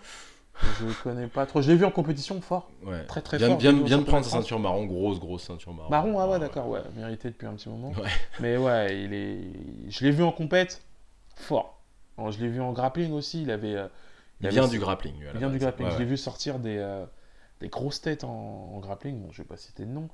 [0.78, 1.62] Je le connais pas trop.
[1.62, 2.70] Je l'ai vu en compétition fort.
[2.84, 3.04] Ouais.
[3.06, 3.56] Très, très fort.
[3.56, 5.88] au vient de prendre sa ceinture marron, grosse, grosse ceinture marron.
[5.88, 6.38] Marron, ah ouais, ouais.
[6.38, 7.92] d'accord, ouais, mérité depuis un petit moment.
[7.92, 8.10] Ouais.
[8.40, 9.38] Mais ouais, il est,
[9.88, 10.82] je l'ai vu en compète,
[11.34, 11.80] fort.
[12.18, 13.88] Alors, je l'ai vu en grappling aussi, il avait, euh,
[14.42, 15.14] Il vient du grappling.
[15.32, 15.88] il vient du grappling.
[15.88, 17.06] Ouais, Je l'ai vu sortir des, euh,
[17.60, 19.20] des grosses têtes en, en grappling.
[19.20, 20.08] Bon, je vais pas citer de nom,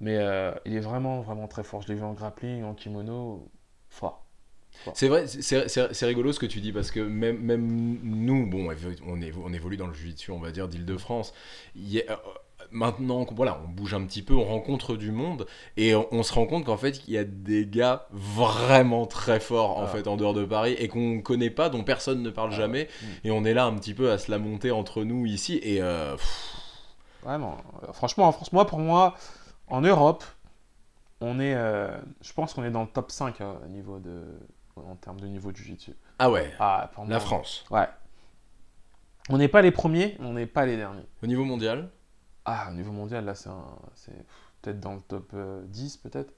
[0.00, 1.82] mais euh, il est vraiment, vraiment très fort.
[1.82, 3.48] Je l'ai vu en grappling, en kimono,
[3.88, 4.24] fort.
[4.94, 8.72] C'est vrai, c'est- rigolo ce que tu dis parce que même, même nous, bon, on
[8.72, 8.96] évolue,
[9.44, 11.34] on évolue dans le jiu-jitsu, on va dire, d'Île-de-France.
[11.78, 12.00] Euh,
[12.70, 16.32] Maintenant, voilà, on bouge un petit peu, on rencontre du monde et on, on se
[16.32, 19.86] rend compte qu'en fait, il y a des gars vraiment très forts en Ah.
[19.88, 22.56] fait en dehors de Paris et qu'on connaît pas, dont personne ne parle Ah.
[22.56, 22.88] jamais.
[23.24, 25.82] Et on est là un petit peu à se la monter entre nous ici et
[25.82, 26.56] euh, pff,
[27.22, 27.56] Vraiment.
[27.82, 29.14] Euh, Franchement, en France, moi, pour moi,
[29.68, 30.24] en Europe,
[31.20, 34.24] on est, euh, je pense qu'on est dans le top 5 euh, au niveau de,
[34.76, 35.92] en termes de niveau de jiu-jitsu.
[36.18, 37.64] ah ouais, Ah, pour la moi, France.
[37.70, 37.88] Ouais.
[39.28, 41.06] On n'est pas les premiers, on n'est pas les derniers.
[41.22, 41.90] Au niveau mondial,
[42.44, 44.26] Ah, au niveau mondial, là, c'est un- c'est
[44.62, 46.34] peut-être dans le top euh, 10, peut-être.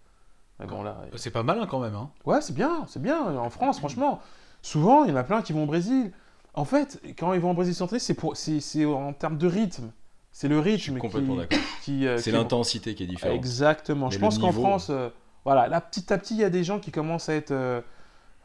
[0.61, 0.99] Mais bon, là.
[1.17, 1.95] C'est pas mal hein, quand même.
[1.95, 2.11] Hein.
[2.27, 3.37] Ouais, c'est bien, c'est bien.
[3.39, 4.21] En France, franchement,
[4.61, 6.13] souvent, il y en a plein qui vont au Brésil.
[6.53, 9.49] En fait, quand ils vont au Brésil centré, c'est pour, c'est c'est en termes de
[9.49, 9.91] rythme.
[10.37, 11.09] C'est le rythme qui,
[11.85, 13.37] qui, euh, C'est l'intensité qui est différente.
[13.37, 14.09] Exactement.
[14.09, 15.09] Mais Je pense qu'en France, euh,
[15.45, 17.81] voilà, là, petit à petit, il y a des gens qui commencent à être euh,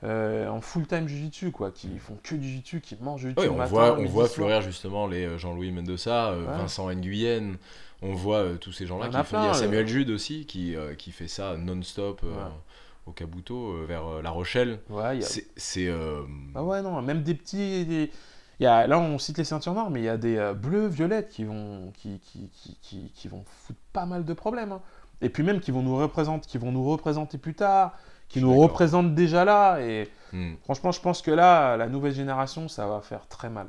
[0.03, 3.41] euh, en full-time jiu-jitsu, quoi, qui font que du jiu-jitsu, qui mangent du jiu-jitsu.
[3.41, 6.45] Oui, le on matin, voit, on voit fleurir justement les Jean-Louis Mendoza, Ouais.
[6.45, 7.55] Vincent Nguyen,
[8.03, 9.37] on voit tous ces gens-là Il y qui a font.
[9.37, 9.87] Il y a plein, Samuel.
[9.87, 12.29] Jude aussi qui, qui fait ça non-stop Ouais.
[13.07, 14.79] au Kabuto euh, vers La Rochelle.
[14.91, 15.87] Ouais, a- C'est.
[15.87, 16.21] euh,
[16.53, 17.83] Ah ouais, non, même des petits.
[17.85, 18.11] des-
[18.63, 20.87] y a, là, on cite les ceintures noires, mais il y a des euh, bleus,
[20.87, 24.73] violettes qui vont, qui, qui, qui, vont foutre pas mal de problèmes.
[24.73, 24.81] hein.
[25.21, 28.57] Et puis même qui vont nous représenter, qui vont nous représenter plus tard, qui nous
[28.57, 29.79] représentent déjà là.
[29.79, 30.53] Et hmm.
[30.63, 33.67] franchement, je pense que là, la nouvelle génération, ça va faire très mal.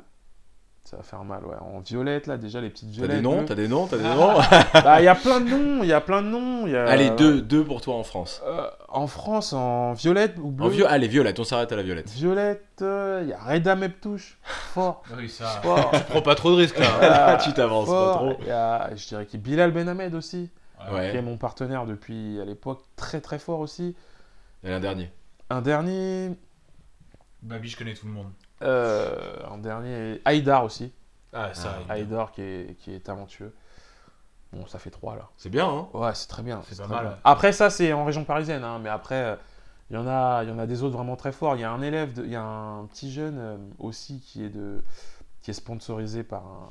[0.83, 1.55] Ça va faire mal, ouais.
[1.61, 3.17] En violette, là, déjà, les petites T'as violettes.
[3.17, 3.45] des noms.
[3.45, 4.15] T'as des noms T'as des Ah.
[4.15, 4.33] noms
[4.83, 6.65] Bah, il y a plein de noms, il y a plein de noms.
[6.67, 8.41] il y a- Allez, deux, deux pour toi en France.
[8.45, 10.83] Euh, en France, en violette ou bleu.
[10.83, 12.09] En allez, violette, on s'arrête à la violette.
[12.09, 14.37] Violette, euh, il y a Reda Meptouche.
[14.43, 15.03] Fort.
[15.17, 15.45] Oui, ça.
[15.63, 15.91] fort.
[16.09, 16.87] Prends pas trop de risques là.
[17.01, 18.15] Ah, tu t'avances pas fort.
[18.17, 18.37] trop.
[18.41, 20.49] Il y a, je dirais qu'il y a Bilal Ben Ahmed aussi,
[20.91, 21.11] Ouais.
[21.11, 23.95] qui est mon partenaire depuis à l'époque, très très fort aussi.
[24.63, 25.11] Et un dernier.
[25.51, 26.31] Un dernier,
[27.43, 28.31] Babi, je connais tout le monde.
[28.63, 30.91] Euh, un dernier, Haïdar aussi.
[31.33, 31.73] Ah, ça.
[31.87, 33.53] Ah, Haïdar qui est, qui est talentueux.
[34.53, 35.29] Bon, ça fait trois là.
[35.37, 36.61] C'est bien, hein Ouais, c'est très bien.
[36.67, 37.05] C'est pas très mal.
[37.05, 37.17] bien.
[37.23, 39.35] Après, ça, c'est en région parisienne, hein, mais après, euh,
[39.89, 41.55] il y, en a- il y en a des autres vraiment très forts.
[41.55, 44.49] Il y a un élève, il y a un petit jeune euh, aussi qui est,
[44.49, 44.83] de,
[45.41, 46.69] qui est sponsorisé par un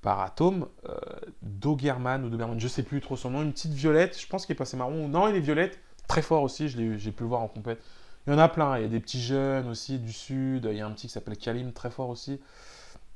[0.00, 0.96] par Atom, euh,
[1.42, 4.52] Dogerman ou Doberman, je sais plus trop son nom, une petite violette, je pense qu'il
[4.54, 5.06] est passé marron.
[5.08, 7.80] Non, il est violette, très fort aussi, je l'ai- j'ai pu le voir en compète.
[8.26, 10.76] Il y en a plein, il y a des petits jeunes aussi du sud, il
[10.76, 12.40] y a un petit qui s'appelle Kalim, très fort aussi.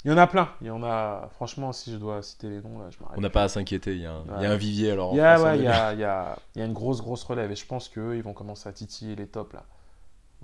[0.05, 2.63] Il y en a plein, il y en a, franchement, si je dois citer les
[2.63, 3.19] noms, là, je m'arrête.
[3.19, 4.55] On n'a pas à s'inquiéter, il y, a un- il y a Ouais.
[4.55, 5.13] un vivier alors.
[5.13, 5.73] en Il y a, France, on ouais, est il y, bien.
[5.73, 8.17] a, il y, a, il y a une grosse, grosse relève et je pense qu'eux,
[8.17, 9.65] ils vont commencer à titiller les tops là.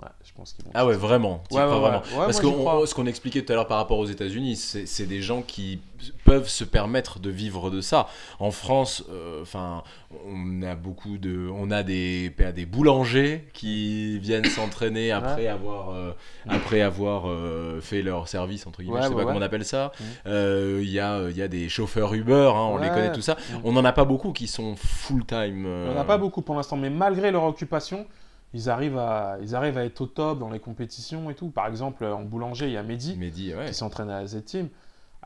[0.01, 0.71] Ouais, je pense qu'ils vont.
[0.73, 1.43] Ah ouais, vraiment.
[1.49, 2.01] t'y Ouais, crois ouais, vraiment.
[2.11, 2.19] ouais.
[2.19, 2.47] Ouais, Parce que
[2.87, 5.79] ce qu'on expliquait tout à l'heure par rapport aux États-Unis, c'est des gens qui
[6.25, 8.07] peuvent se permettre de vivre de ça.
[8.39, 9.83] En France, euh, enfin,
[10.27, 16.11] on a beaucoup de, on a des, des boulangers qui viennent s'entraîner après avoir, euh,
[16.49, 18.95] après avoir euh, fait leur service entre guillemets.
[18.97, 19.91] Ouais, je sais ouais, pas comment on appelle ça.
[20.25, 23.21] Euh, Il y a, il y a des chauffeurs Uber, hein, on les connaît tout
[23.21, 23.35] ça.
[23.53, 23.61] Mhm.
[23.63, 25.65] On n'en a pas beaucoup qui sont full time.
[25.85, 28.05] Il n'y en a pas beaucoup pour l'instant, mais malgré leur occupation,
[28.53, 31.49] ils arrivent, à, ils arrivent à être au top dans les compétitions et tout.
[31.49, 33.65] Par exemple, en boulanger, il y a Mehdi Mehdi, ouais.
[33.67, 34.69] qui s'entraîne à la Z-Team.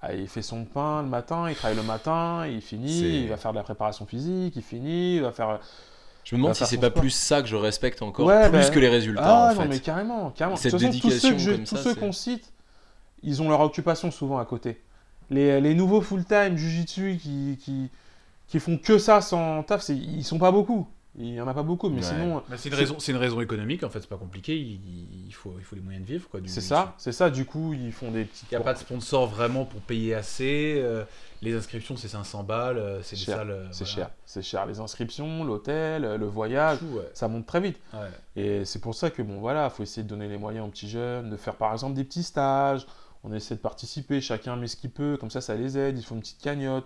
[0.01, 3.35] Ah, il fait son pain le matin, il travaille le matin, il finit, il va
[3.37, 5.59] faire de la préparation physique, il finit, il va faire.
[6.23, 7.01] Je me demande si c'est pas sport.
[7.01, 9.61] plus ça que je respecte encore, Ouais, plus bah, que les résultats Ah en non,
[9.61, 9.67] fait.
[9.69, 10.55] mais carrément, carrément.
[10.57, 12.51] Cette de toute façon, tous ceux, je- tous ceux qu'on cite,
[13.23, 14.79] ils ont leur occupation souvent à côté.
[15.29, 17.89] Les, les nouveaux full-time Jiu-Jitsu qui, qui,
[18.47, 20.87] qui font que ça sans taf, ils sont pas beaucoup.
[21.19, 22.01] Il y en a pas beaucoup, mais Ouais.
[22.03, 24.55] sinon, Bah, c'est une, raison- c'est une raison économique, en fait, c'est pas compliqué.
[24.55, 24.79] Il,
[25.27, 26.29] il faut, il faut les moyens de vivre.
[26.29, 26.39] quoi.
[26.45, 27.29] c'est ça, c'est ça.
[27.31, 28.45] Du coup, ils font des petits.
[28.51, 30.75] Il n'y a pas de sponsor vraiment pour payer assez.
[30.77, 31.03] euh,
[31.41, 32.77] les inscriptions, c'est 500 balles.
[32.77, 34.65] euh, c'est Cher, euh, C'est cher, c'est cher.
[34.67, 37.09] Les inscriptions, l'hôtel, le voyage, ouais.
[37.13, 37.79] ça monte très vite.
[37.93, 38.09] Ouais.
[38.35, 40.89] Et c'est pour ça que bon voilà, faut essayer de donner les moyens aux petits
[40.89, 42.85] jeunes, de faire par exemple des petits stages.
[43.23, 45.97] On essaie de participer, chacun met ce qu'il peut, comme ça ça les aide.
[45.97, 46.85] Ils font une petite cagnotte.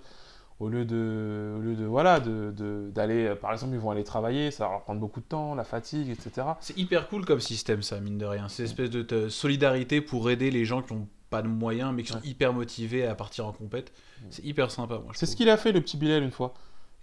[0.61, 3.89] Au lieu de, au lieu de voilà, de- de- d'aller, euh, par exemple, ils vont
[3.91, 6.47] aller travailler, ça va leur prendre beaucoup de temps, la fatigue, etc.
[6.59, 8.47] C'est hyper cool comme système, ça, mine de rien.
[8.47, 12.03] C'est une espèce de solidarité pour aider les gens qui n'ont pas de moyens, mais
[12.03, 12.27] qui sont Ouais.
[12.27, 13.91] hyper motivés à partir en compète.
[14.29, 15.11] C'est hyper sympa, moi.
[15.15, 16.53] C'est ce qu'il a fait le petit Bilal une fois.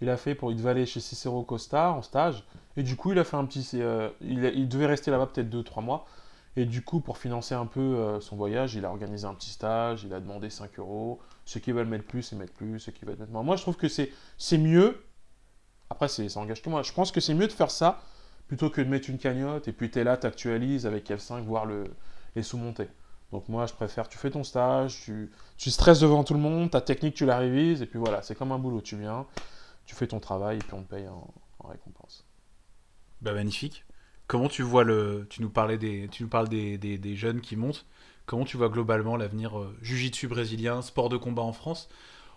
[0.01, 2.45] Il a fait pour il devait aller chez Cicero Costa en stage
[2.77, 5.25] et du coup il a fait un petit euh, il, a- il devait rester là-bas
[5.27, 6.05] peut-être 2 3 mois
[6.55, 9.49] et du coup pour financer un peu euh, son voyage il a organisé un petit
[9.49, 11.19] stage il a demandé 5 euros
[11.49, 13.61] ceux qui veulent mettre plus ils mettent plus ceux qui veulent mettre moins moi je
[13.61, 15.03] trouve que c'est mieux
[15.89, 18.01] après ça engage que moi je pense que c'est mieux de faire ça
[18.47, 21.85] plutôt que de mettre une cagnotte et puis t'es là t'actualises avec F5 voir le
[22.35, 22.87] les sous monter
[23.31, 26.71] donc moi je préfère tu fais ton stage tu tu stresses devant tout le monde,
[26.71, 29.27] ta technique tu la révises, et puis voilà, c'est comme un boulot, tu viens,
[29.85, 31.27] tu fais ton travail, et puis on te paye en,
[31.59, 32.25] en récompense.
[33.21, 33.85] Bah, magnifique.
[34.27, 35.27] Comment tu vois le.
[35.29, 37.85] Tu nous parlais parles des jeunes qui montent.
[38.29, 41.89] Comment tu vois globalement l'avenir euh, jiu-jitsu brésilien, sport de combat en France?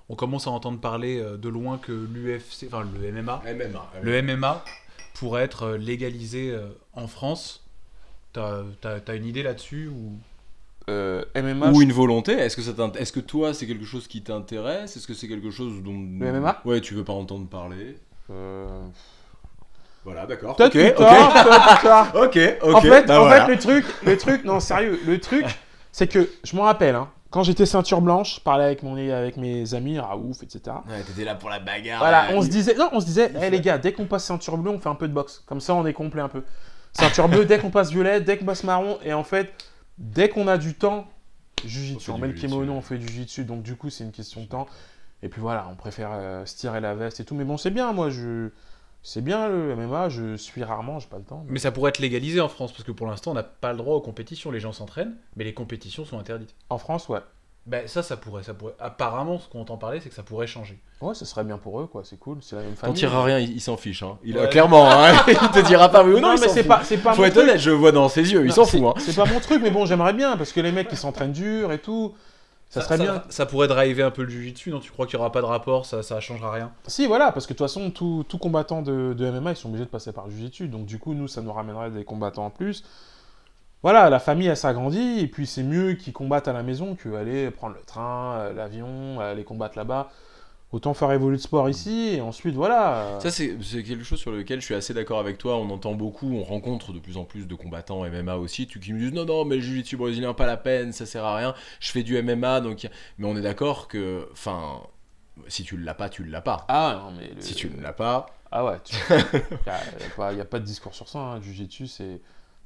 [0.09, 3.91] On commence à entendre parler euh, de loin que l'UFC, enfin le MMA, MMA.
[4.01, 4.65] le MMA
[5.13, 7.63] pourrait être euh, légalisé euh, en France.
[8.33, 8.63] T'as
[9.07, 10.15] as, une idée là-dessus ou...
[10.89, 12.33] Euh, MMA, Ou une volonté.
[12.33, 14.97] Est-ce que, ça Est-ce que toi, c'est quelque chose qui t'intéresse?
[14.97, 15.93] Est-ce que c'est quelque chose dont.
[15.93, 17.99] Le MMA Ouais, tu veux pas entendre parler?
[18.31, 18.67] euh,
[20.07, 20.57] Voilà, d'accord.
[20.57, 22.13] Peut-être Ok, plus tard, peut-être plus tard.
[22.17, 22.39] ok.
[22.63, 23.45] Ok, en fait, bah en voilà.
[23.45, 25.45] fait, le truc, le truc, non sérieux, le truc,
[25.93, 29.39] c'est que je m'en rappelle, hein, quand j'étais ceinture blanche, je parlais avec mon avec
[29.39, 30.77] mes amis, Raouf, etc.
[30.89, 31.99] Ouais, t'étais là pour la bagarre.
[31.99, 32.35] Voilà, là.
[32.35, 34.71] on se disait, non, on se disait, Eh, les gars, dès qu'on passe ceinture bleue,
[34.71, 35.43] on fait un peu de boxe.
[35.47, 36.43] Comme ça, on est complet un peu.
[36.93, 39.51] Ceinture bleue, dès qu'on passe violet, dès qu'on passe marron, et en fait,
[39.97, 41.07] dès qu'on a du temps,
[41.65, 44.05] On jujitsu, on du met le kimono, on fait du jujitsu, donc du coup, c'est
[44.05, 44.67] une question de temps.
[45.23, 47.35] Et puis voilà, on préfère euh, se tirer la veste et tout.
[47.35, 48.51] Mais bon, c'est bien, moi, je.
[49.05, 51.45] C'est bien le MMA, je suis rarement, j'ai pas le temps.
[51.49, 53.79] Mais ça pourrait être légalisé en France, parce que pour l'instant, on n'a pas le
[53.79, 54.51] droit aux compétitions.
[54.53, 56.55] Les gens s'entraînent, mais les compétitions sont interdites.
[56.71, 57.19] En France, ouais.
[57.67, 58.75] Ben ça, ça pourrait, ça pourrait.
[58.81, 60.81] Apparemment, ce qu'on entend parler, c'est que ça pourrait changer.
[61.01, 62.97] Ouais, ce serait bien pour eux, quoi, c'est cool, c'est la même T'en famille.
[62.97, 64.03] tireras rien, il, il s'en fiche.
[64.03, 64.19] Hein.
[64.25, 64.49] Il, Ouais.
[64.49, 66.35] Clairement, hein, il te dira pas oui ou non.
[66.37, 66.69] Il mais s'en c'est fout.
[66.69, 67.45] pas, c'est pas Faut mon être truc.
[67.49, 68.87] honnête, je le vois dans ses yeux, il Non, s'en c'est- fout.
[68.89, 68.95] Hein.
[69.01, 71.71] C'est pas mon truc, mais bon, j'aimerais bien, parce que les mecs qui s'entraînent dur
[71.73, 72.15] et tout,
[72.73, 73.23] ça, serait bien.
[73.29, 74.81] Ça pourrait driver un peu le jujitsu, non?
[74.81, 75.85] Tu crois qu'il n'y aura pas de rapport?
[75.85, 76.73] Ça, ça changera rien?
[76.87, 79.69] Si, voilà, parce que de toute façon, tout, tout combattant de, de MMA, ils sont
[79.69, 80.69] obligés de passer par le Jiu-Jitsu.
[80.69, 82.83] Donc, du coup, nous, ça nous ramènerait des combattants en plus.
[83.83, 87.51] Voilà, la famille, elle s'agrandit, et puis c'est mieux qu'ils combattent à la maison qu'aller
[87.51, 90.11] prendre le train, euh, l'avion, aller combattre là-bas.
[90.73, 93.19] Autant faire évoluer le sport ici, et ensuite, voilà.
[93.21, 95.59] Ça, c'est quelque chose sur lequel je suis assez d'accord avec toi.
[95.59, 98.95] On entend beaucoup, on rencontre de plus en plus de combattants MMA aussi tu, qui
[98.95, 101.55] me disent non, non, mais le jiu-jitsu brésilien, pas la peine, ça sert à rien.
[101.79, 102.89] Je fais du MMA, donc.
[103.19, 104.27] Mais on est d'accord que.
[104.33, 104.81] Enfin.
[105.49, 106.65] Si tu l'as pas, tu l'as pas.
[106.69, 107.29] Ah, non, mais.
[107.35, 108.27] le- Si tu ne l'as pas.
[108.51, 108.77] Ah ouais,
[109.11, 109.17] il
[110.17, 111.19] n'y a, y a pas de discours sur ça.
[111.19, 111.37] Hein.
[111.37, 112.21] Le Jiu-Jitsu, c'est.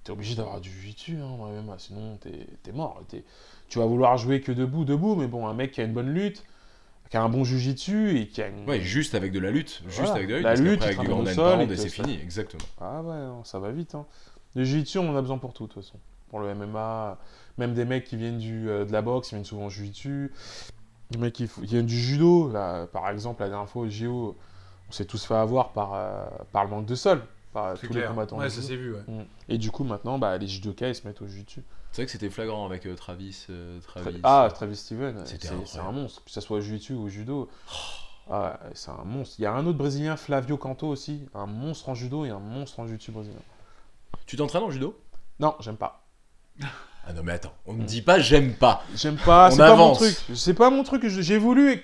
[0.05, 3.03] T'es obligé d'avoir du Jiu-Jitsu, hein, MMA, sinon t'es t'es mort.
[3.09, 3.25] T'es-
[3.69, 6.13] Tu vas vouloir jouer que debout, debout, mais bon, un mec qui a une bonne
[6.13, 6.45] lutte,
[7.11, 8.69] qui a un bon Jiu-Jitsu et qui a une.
[8.69, 9.83] Ouais, juste avec de la lutte.
[9.87, 10.15] Juste Voilà.
[10.15, 10.45] avec de la lutte.
[10.45, 12.65] La parce lutte, avec du grand sol, te et c'est fini, exactement.
[12.81, 13.95] Ah ouais, non, ça va vite.
[13.95, 14.07] Hein.
[14.55, 15.99] Le Jiu-Jitsu, on en a besoin pour tout, de toute façon.
[16.31, 17.19] Pour le MMA,
[17.59, 20.33] même des mecs qui viennent du, euh, de la boxe, ils viennent souvent au Jiu-Jitsu.
[21.11, 24.37] Des mecs qui viennent du judo, là, par exemple, la dernière fois au JO,
[24.89, 27.23] on s'est tous fait avoir par, euh, par le manque de sol,
[27.57, 28.37] par tous les combattants.
[28.39, 28.69] Ouais, de ça judo.
[28.69, 29.03] s'est vu, ouais.
[29.07, 29.25] Mm.
[29.49, 31.63] Et du coup, maintenant, bah, les judokas, ils se mettent au jiu-jitsu.
[31.91, 33.47] C'est vrai que c'était flagrant avec euh, Travis.
[33.49, 34.21] euh, Travis.
[34.23, 36.23] Ah, Travis Steven, c'est un monstre.
[36.25, 37.49] Que ce soit au jiu-jitsu ou au judo.
[38.31, 39.37] Ah, ouais, c'est un monstre.
[39.39, 42.41] Il y a un autre brésilien, Flavio Canto aussi, un monstre en judo et un
[42.41, 43.39] monstre en jiu-jitsu brésilien.
[44.27, 45.01] Tu t'entraînes en judo?
[45.41, 46.05] Non, j'aime pas.
[47.09, 48.83] Ah non mais attends, on ne dit pas j'aime pas.
[48.97, 50.17] J'aime pas, c'est pas mon truc.
[50.35, 51.07] C'est pas mon truc.
[51.07, 51.83] J'ai voulu.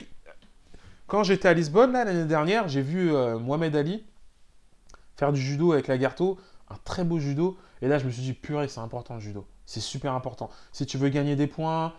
[1.06, 4.04] Quand j'étais à Lisbonne, là, l'année dernière, j'ai vu euh, Mohamed Ali
[5.16, 6.38] faire du judo avec Lagarto.
[6.70, 7.56] Un très beau judo.
[7.82, 9.46] Et là, je me suis dit, purée, c'est important le judo.
[9.66, 10.50] C'est super important.
[10.72, 11.92] Si tu veux gagner des points,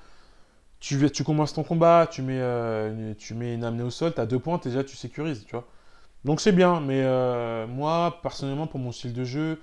[0.79, 4.13] tu, tu commences ton combat, tu mets, euh, une- tu mets une amenée au sol,
[4.13, 5.65] t'as deux points, déjà tu sécurises, tu vois.
[6.25, 9.61] Donc c'est bien, mais euh, moi, personnellement, pour mon style de jeu,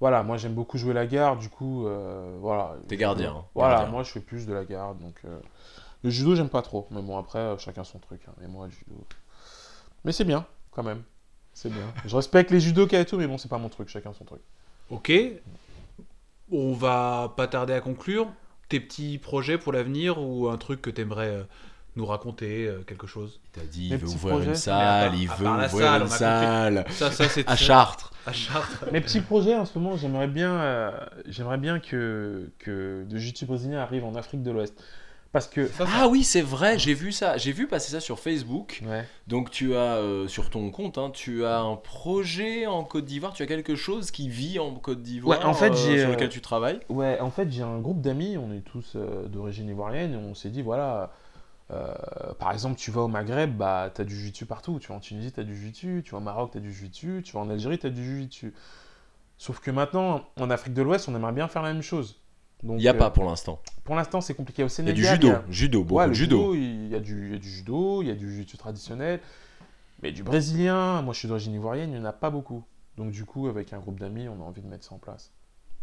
[0.00, 2.74] voilà, moi j'aime beaucoup jouer la garde, du coup, euh, voilà.
[2.88, 3.92] T'es gardien, hein, Voilà, gardien.
[3.92, 5.22] moi je fais plus de la garde, donc
[6.02, 8.32] le judo j'aime pas trop, mais bon après chacun son truc, hein.
[8.40, 8.94] mais moi le judo,
[10.04, 11.02] mais c'est bien quand même,
[11.52, 11.92] c'est bien.
[12.06, 14.40] Je respecte les judokas et tout, mais bon c'est pas mon truc, chacun son truc.
[14.90, 15.12] Ok.
[16.52, 18.28] On va pas tarder à conclure.
[18.68, 21.42] Tes petits projets pour l'avenir ou un truc que t'aimerais euh,
[21.96, 23.40] nous raconter, euh, quelque chose?
[23.44, 26.84] Il t'a dit, il veut ouvrir une salle, il veut ouvrir salle, une salle.
[26.90, 28.12] Ça, ça c'est À Chartres.
[28.26, 28.86] À Chartres.
[28.92, 30.92] Mes petits projets en ce moment, j'aimerais bien, euh,
[31.26, 34.80] j'aimerais bien que, que le jiu-jitsu brésilien arrive en Afrique de l'Ouest.
[35.32, 35.66] Parce que.
[35.68, 37.36] Ça, ça- Ah oui, c'est vrai, j'ai vu ça.
[37.36, 38.82] J'ai vu passer ça sur Facebook.
[38.86, 39.04] Ouais.
[39.28, 43.32] Donc tu as euh, sur ton compte, hein, tu as un projet en Côte d'Ivoire,
[43.32, 46.08] tu as quelque chose qui vit en Côte d'Ivoire Ouais, en fait, euh, j'ai, sur
[46.08, 46.80] euh, lequel tu travailles?
[46.88, 50.34] Ouais, en fait, j'ai un groupe d'amis, on est tous euh, d'origine ivoirienne, et on
[50.34, 51.12] s'est dit, voilà,
[51.70, 51.94] euh,
[52.40, 54.80] par exemple, tu vas au Maghreb, bah, t'as du jiu-jitsu partout.
[54.80, 56.02] Tu vas en Tunisie, t'as du jiu-jitsu.
[56.04, 57.22] Tu vas au Maroc, t'as du jiu-jitsu.
[57.24, 58.52] Tu vas en Algérie, t'as du jiu-jitsu.
[59.38, 62.19] Sauf que maintenant, en Afrique de l'Ouest, on aimerait bien faire la même chose.
[62.62, 63.60] Il n'y a euh, pas pour l'instant.
[63.84, 64.62] Pour l'instant, c'est compliqué.
[64.62, 66.14] Au Il y a Sénégal, du judo, il y a- judo, beaucoup Ouais, de le
[66.14, 66.54] judo.
[66.54, 69.20] il y, a du, il y a du judo, il y a du jiu-jitsu traditionnel.
[70.02, 72.64] Mais du brésilien, moi je suis d'origine ivoirienne, il n'y en a pas beaucoup.
[72.96, 75.30] Donc du coup, avec un groupe d'amis, on a envie de mettre ça en place.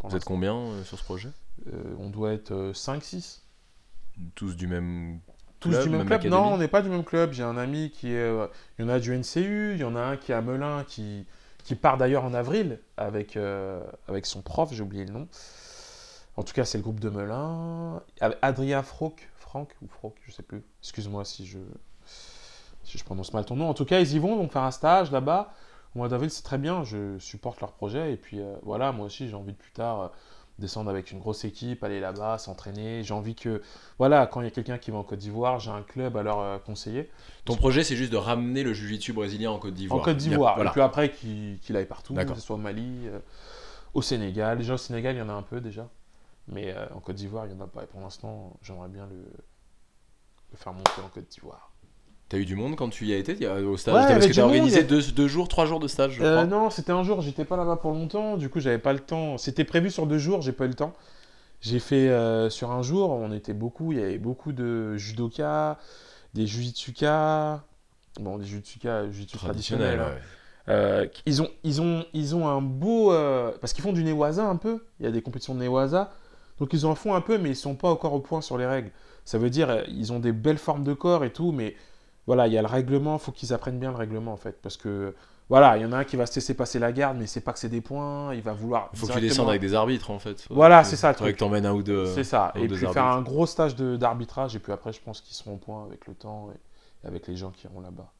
[0.04, 1.30] Vous êtes combien euh, sur ce projet?
[1.74, 3.42] Euh, On doit être 5-6.
[4.36, 5.20] Tous du même.
[5.60, 6.20] Tous Club, du même même club?
[6.20, 6.36] Académie?
[6.42, 7.34] Non, on n'est pas du même club.
[7.34, 8.18] J'ai un ami qui est.
[8.18, 10.42] euh, Il y en a du NCU, il y en a un qui est à
[10.42, 11.26] Melun, qui,
[11.64, 15.28] qui part d'ailleurs en avril avec, euh, avec son prof, j'ai oublié le nom.
[16.38, 18.02] En tout cas, c'est le groupe de Melun.
[18.42, 20.64] Adrien Frock, Franck ou Frock, je sais plus.
[20.82, 21.58] Excuse-moi si je,
[22.84, 23.68] si je prononce mal ton nom.
[23.68, 25.52] En tout cas, ils y vont, vont faire un stage là-bas.
[25.96, 26.84] Au mois d'avril, c'est très bien.
[26.84, 28.14] Je supporte leur projet.
[28.14, 30.08] Et puis euh, voilà, moi aussi, j'ai envie de plus tard euh,
[30.60, 33.02] descendre avec une grosse équipe, aller là-bas, s'entraîner.
[33.04, 33.64] J'ai envie que,
[33.98, 36.22] voilà, quand il y a quelqu'un qui va en Côte d'Ivoire, j'ai un club à
[36.22, 37.10] leur euh, conseiller.
[37.46, 40.02] Ton projet, c'est juste de ramener le jiu-jitsu brésilien en Côte d'Ivoire.
[40.02, 40.54] En Côte d'Ivoire.
[40.54, 40.70] Voilà.
[40.70, 43.10] Et puis après, qu'il aille partout, que ce soit au Mali,
[43.96, 44.60] au Sénégal.
[44.60, 45.90] Déjà, au Sénégal, il y en a un peu déjà.
[46.50, 47.84] Mais euh, en Côte d'Ivoire, il n'y en a pas.
[47.84, 49.16] Et pour l'instant, j'aimerais bien le,
[50.52, 51.72] le faire monter en Côte d'Ivoire.
[52.30, 54.34] T'as eu du monde quand tu y as été a- au stage Ouais, Parce que
[54.34, 57.04] t'as organisé a- deux, deux jours, trois jours de stage, je Euh, non, c'était un
[57.04, 59.38] jour, j'étais pas là-bas pour longtemps, du coup j'avais pas le temps.
[59.38, 60.94] C'était prévu sur deux jours, j'ai pas eu le temps.
[61.62, 65.78] J'ai fait euh, sur un jour, on était beaucoup, il y avait beaucoup de judokas,
[66.34, 67.64] des jujitsukas,
[68.20, 70.18] bon des jujitsukas, jujitsu Traditionnel, traditionnels.
[70.18, 70.20] hein.
[70.70, 70.74] ouais.
[70.74, 73.14] Euh, ils, ont, ils, ont, ils ont un beau...
[73.14, 76.12] euh, parce qu'ils font du Newaza un peu, il y a des compétitions de Newaza,
[76.60, 78.66] donc ils en font un peu, mais ils sont pas encore au point sur les
[78.66, 78.92] règles.
[79.26, 81.76] Ça veut dire, euh, ils ont des belles formes de corps et tout, mais
[82.26, 84.78] voilà, il y a le règlement, faut qu'ils apprennent bien le règlement en fait, parce
[84.78, 85.14] que
[85.50, 87.40] voilà, il y en a un qui va se laisser passer la garde, mais c'est
[87.40, 88.90] pas que c'est des points, il va vouloir...
[88.94, 90.46] Faut que tu directement- descendes avec des arbitres en fait.
[90.50, 91.40] Voilà, c'est ça, le faudrait truc.
[91.40, 92.06] que t'emmènes un ou deux.
[92.08, 95.22] C'est ça, et puis faire un gros stage de- d'arbitrage, et puis après je pense
[95.22, 98.12] qu'ils seront au point avec le temps et, et avec les gens qui iront là-bas.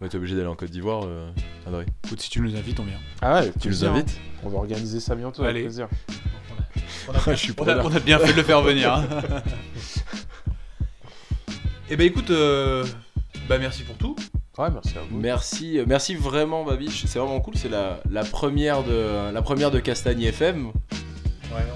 [0.00, 1.30] Ouais, t'es obligé d'aller en Côte d'Ivoire, euh,
[1.64, 1.86] André.
[2.04, 2.98] Écoute, si tu nous invites, on vient.
[3.20, 4.40] Ah ouais, Tu nous plaisir, invites hein.
[4.44, 5.60] On va organiser ça bientôt, Allez.
[5.60, 5.88] avec plaisir.
[7.28, 7.86] Je suis On a, preneur.
[7.86, 8.92] on a bien fait de le faire venir.
[8.94, 9.04] hein.
[11.90, 12.84] Eh ben écoute, euh,
[13.48, 14.16] bah merci pour tout.
[14.56, 15.18] Ouais, merci à vous.
[15.18, 19.70] Merci, euh, merci vraiment Babiche, c'est vraiment cool, c'est la, la première de la première
[19.70, 20.72] de Castagne FM.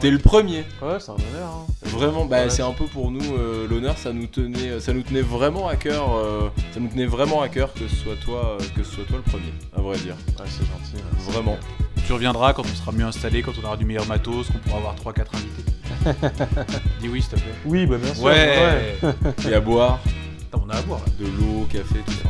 [0.00, 1.48] T'es le premier, Ouais, c'est un honneur.
[1.52, 1.66] hein.
[1.82, 2.24] vraiment.
[2.24, 2.50] Bah Ouais.
[2.50, 5.76] c'est un peu pour nous euh, l'honneur, ça nous tenait, ça nous tenait vraiment à
[5.76, 8.90] cœur, euh, ça nous tenait vraiment à cœur que ce soit toi, euh, que ce
[8.94, 11.04] soit toi le premier, à vrai dire, Ouais, c'est gentil.
[11.30, 11.58] vraiment.
[12.06, 14.78] Tu reviendras quand on sera mieux installé, quand on aura du meilleur matos, qu'on pourra
[14.78, 15.64] avoir 3-4 invités.
[17.00, 17.52] Dis oui, s'il te plaît.
[17.64, 18.22] Oui, bah bien sûr.
[18.24, 18.96] Ouais,
[19.48, 19.98] Et à boire,
[20.52, 21.12] Attends, on a à boire là.
[21.18, 22.28] de l'eau, café, tout ça.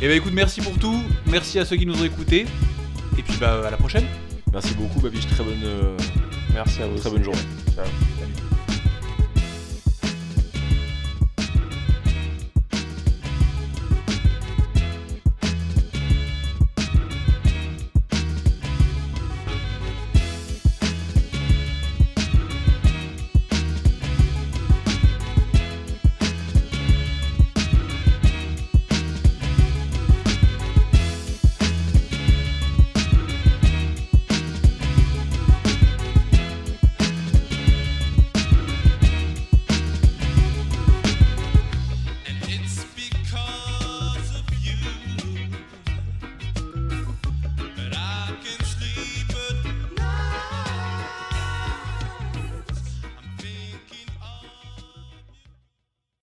[0.00, 1.02] Eh ben écoute, merci pour tout.
[1.26, 2.46] Merci à ceux qui nous ont écoutés.
[3.18, 4.04] Et puis bah à la prochaine.
[4.52, 5.96] Merci beaucoup Babiche, très bonne, euh,
[6.54, 6.96] Merci à vous.
[6.96, 7.16] très aussi.
[7.16, 7.40] bonne journée.
[7.74, 7.84] Ciao.